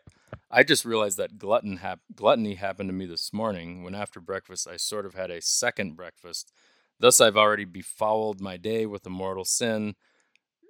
I 0.49 0.63
just 0.63 0.85
realized 0.85 1.17
that 1.17 1.37
glutton 1.37 1.77
hap- 1.77 1.99
gluttony 2.15 2.55
happened 2.55 2.89
to 2.89 2.93
me 2.93 3.05
this 3.05 3.33
morning 3.33 3.83
when 3.83 3.93
after 3.95 4.21
breakfast 4.21 4.67
I 4.67 4.77
sort 4.77 5.05
of 5.05 5.13
had 5.13 5.29
a 5.29 5.41
second 5.41 5.97
breakfast. 5.97 6.53
Thus, 6.99 7.19
I've 7.19 7.37
already 7.37 7.65
befouled 7.65 8.39
my 8.39 8.55
day 8.57 8.85
with 8.85 9.05
a 9.05 9.09
mortal 9.09 9.45
sin. 9.45 9.95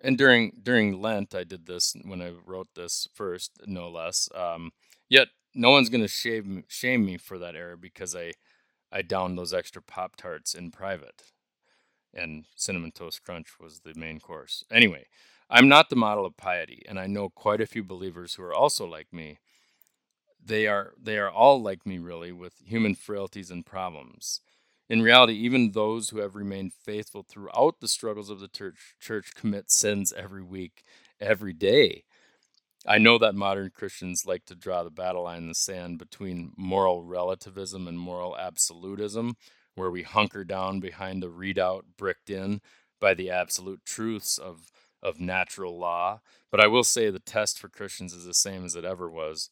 And 0.03 0.17
during 0.17 0.53
during 0.61 1.01
Lent, 1.01 1.35
I 1.35 1.43
did 1.43 1.65
this 1.67 1.95
when 2.03 2.21
I 2.21 2.33
wrote 2.45 2.69
this 2.75 3.07
first, 3.13 3.51
no 3.65 3.89
less. 3.89 4.29
Um, 4.33 4.71
yet, 5.09 5.27
no 5.57 5.71
one's 5.71 5.89
going 5.89 6.01
to 6.01 6.07
shame 6.07 6.63
shame 6.67 7.05
me 7.05 7.17
for 7.17 7.37
that 7.39 7.55
error 7.55 7.77
because 7.77 8.15
I 8.15 8.33
I 8.91 9.01
downed 9.01 9.37
those 9.37 9.53
extra 9.53 9.81
pop 9.81 10.15
tarts 10.15 10.53
in 10.55 10.71
private, 10.71 11.23
and 12.13 12.45
cinnamon 12.55 12.91
toast 12.91 13.23
crunch 13.23 13.59
was 13.59 13.81
the 13.81 13.93
main 13.95 14.19
course. 14.19 14.63
Anyway, 14.71 15.07
I'm 15.49 15.67
not 15.69 15.89
the 15.89 15.95
model 15.95 16.25
of 16.25 16.37
piety, 16.37 16.83
and 16.87 16.99
I 16.99 17.07
know 17.07 17.29
quite 17.29 17.61
a 17.61 17.67
few 17.67 17.83
believers 17.83 18.35
who 18.35 18.43
are 18.43 18.53
also 18.53 18.85
like 18.85 19.13
me. 19.13 19.39
They 20.43 20.67
are 20.67 20.93
they 21.01 21.17
are 21.17 21.29
all 21.29 21.61
like 21.61 21.85
me 21.85 21.97
really 21.99 22.31
with 22.31 22.55
human 22.65 22.95
frailties 22.95 23.51
and 23.51 23.65
problems. 23.65 24.41
In 24.89 25.01
reality, 25.01 25.33
even 25.33 25.71
those 25.71 26.09
who 26.09 26.19
have 26.19 26.35
remained 26.35 26.73
faithful 26.73 27.23
throughout 27.23 27.81
the 27.81 27.89
struggles 27.89 28.29
of 28.29 28.39
the 28.39 28.47
church, 28.47 28.95
church 28.99 29.35
commit 29.35 29.69
sins 29.69 30.13
every 30.13 30.43
week, 30.43 30.83
every 31.19 31.51
day. 31.53 32.05
I 32.85 32.97
know 32.99 33.17
that 33.17 33.35
modern 33.35 33.71
Christians 33.71 34.25
like 34.25 34.45
to 34.45 34.55
draw 34.55 34.83
the 34.83 34.89
battle 34.91 35.23
line 35.23 35.39
in 35.43 35.47
the 35.49 35.55
sand 35.55 35.97
between 35.99 36.53
moral 36.57 37.03
relativism 37.03 37.87
and 37.87 37.99
moral 37.99 38.37
absolutism, 38.37 39.35
where 39.75 39.91
we 39.91 40.03
hunker 40.03 40.43
down 40.43 40.79
behind 40.79 41.21
the 41.21 41.29
redoubt 41.29 41.85
bricked 41.97 42.29
in 42.29 42.61
by 42.99 43.13
the 43.13 43.29
absolute 43.29 43.81
truths 43.85 44.37
of 44.37 44.71
of 45.03 45.19
natural 45.19 45.77
law. 45.77 46.21
But 46.51 46.59
I 46.59 46.67
will 46.67 46.83
say 46.83 47.09
the 47.09 47.19
test 47.19 47.59
for 47.59 47.69
Christians 47.69 48.13
is 48.13 48.25
the 48.25 48.33
same 48.33 48.65
as 48.65 48.75
it 48.75 48.85
ever 48.85 49.09
was. 49.09 49.49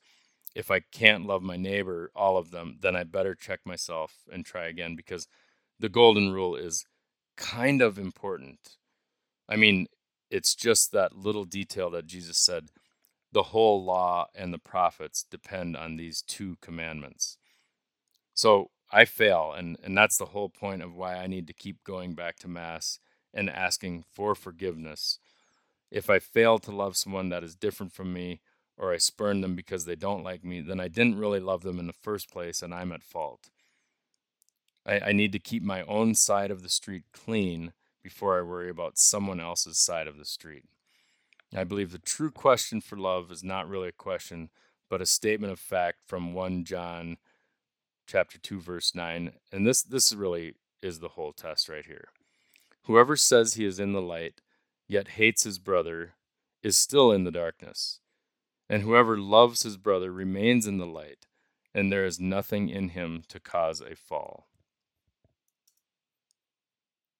If 0.56 0.72
I 0.72 0.80
can't 0.80 1.26
love 1.26 1.44
my 1.44 1.58
neighbor, 1.58 2.12
all 2.16 2.38
of 2.38 2.52
them, 2.52 2.78
then 2.82 2.96
I 2.96 3.04
better 3.04 3.36
check 3.36 3.60
myself 3.66 4.14
and 4.32 4.46
try 4.46 4.66
again 4.66 4.96
because 4.96 5.28
the 5.80 5.90
golden 5.90 6.32
rule 6.32 6.56
is 6.56 6.86
kind 7.38 7.82
of 7.82 8.00
important. 8.00 8.78
I 9.50 9.58
mean, 9.58 9.88
it's 10.32 10.56
just 10.56 10.92
that 10.94 11.16
little 11.16 11.46
detail 11.46 11.90
that 11.92 12.08
Jesus 12.08 12.38
said 12.38 12.70
the 13.36 13.44
whole 13.44 13.84
law 13.84 14.28
and 14.34 14.54
the 14.54 14.58
prophets 14.58 15.26
depend 15.30 15.76
on 15.76 15.98
these 15.98 16.22
two 16.22 16.56
commandments. 16.62 17.38
So 18.34 18.72
I 18.90 19.04
fail, 19.04 19.54
and, 19.56 19.76
and 19.84 19.98
that's 19.98 20.18
the 20.18 20.28
whole 20.28 20.48
point 20.48 20.82
of 20.82 20.96
why 20.96 21.18
I 21.18 21.28
need 21.28 21.46
to 21.48 21.54
keep 21.54 21.84
going 21.84 22.16
back 22.16 22.38
to 22.40 22.48
Mass 22.48 22.98
and 23.34 23.50
asking 23.50 24.06
for 24.10 24.36
forgiveness 24.36 25.20
if 25.92 26.10
I 26.10 26.20
fail 26.20 26.60
to 26.60 26.72
love 26.72 26.96
someone 26.96 27.28
that 27.28 27.44
is 27.44 27.56
different 27.56 27.92
from 27.92 28.14
me, 28.14 28.40
or 28.78 28.94
I 28.94 28.98
spurn 28.98 29.42
them 29.42 29.54
because 29.54 29.84
they 29.84 29.98
don't 29.98 30.24
like 30.24 30.46
me, 30.46 30.62
then 30.62 30.80
I 30.80 30.88
didn't 30.88 31.20
really 31.20 31.42
love 31.42 31.64
them 31.64 31.78
in 31.78 31.88
the 31.88 31.94
first 31.94 32.32
place 32.32 32.62
and 32.62 32.74
I'm 32.74 32.94
at 32.94 33.04
fault. 33.04 33.50
I, 34.86 35.00
I 35.00 35.12
need 35.12 35.34
to 35.34 35.40
keep 35.40 35.62
my 35.62 35.82
own 35.84 36.16
side 36.16 36.52
of 36.52 36.64
the 36.64 36.70
street 36.70 37.04
clean 37.12 37.74
before 38.02 38.40
I 38.40 38.44
worry 38.44 38.70
about 38.70 38.98
someone 38.98 39.42
else's 39.42 39.78
side 39.78 40.08
of 40.08 40.18
the 40.18 40.26
street. 40.26 40.64
I 41.56 41.64
believe 41.64 41.92
the 41.92 42.00
true 42.00 42.32
question 42.32 42.82
for 42.82 42.98
love 42.98 43.32
is 43.32 43.44
not 43.44 43.70
really 43.70 43.90
a 43.90 43.94
question, 43.94 44.50
but 44.90 45.02
a 45.02 45.06
statement 45.06 45.54
of 45.54 45.60
fact 45.60 46.00
from 46.06 46.34
1 46.34 46.66
John 46.66 47.18
chapter 48.06 48.38
2 48.38 48.60
verse 48.60 48.94
9. 48.94 49.32
And 49.52 49.66
this 49.66 49.82
this 49.82 50.14
really 50.14 50.56
is 50.82 51.00
the 51.00 51.10
whole 51.10 51.34
test 51.34 51.70
right 51.70 51.86
here. 51.86 52.10
Whoever 52.84 53.16
says 53.16 53.54
he 53.54 53.66
is 53.66 53.80
in 53.80 53.94
the 53.94 54.02
light 54.02 54.42
yet 54.88 55.10
hates 55.10 55.44
his 55.44 55.60
brother, 55.60 56.14
is 56.62 56.78
still 56.78 57.12
in 57.12 57.24
the 57.24 57.32
darkness. 57.32 58.00
And 58.70 58.82
whoever 58.82 59.18
loves 59.18 59.64
his 59.64 59.78
brother 59.78 60.12
remains 60.12 60.66
in 60.66 60.78
the 60.78 60.88
light, 60.88 61.28
and 61.74 61.92
there 61.92 62.06
is 62.06 62.20
nothing 62.20 62.70
in 62.70 62.90
him 62.90 63.24
to 63.30 63.40
cause 63.40 63.82
a 63.82 63.96
fall. 63.96 64.48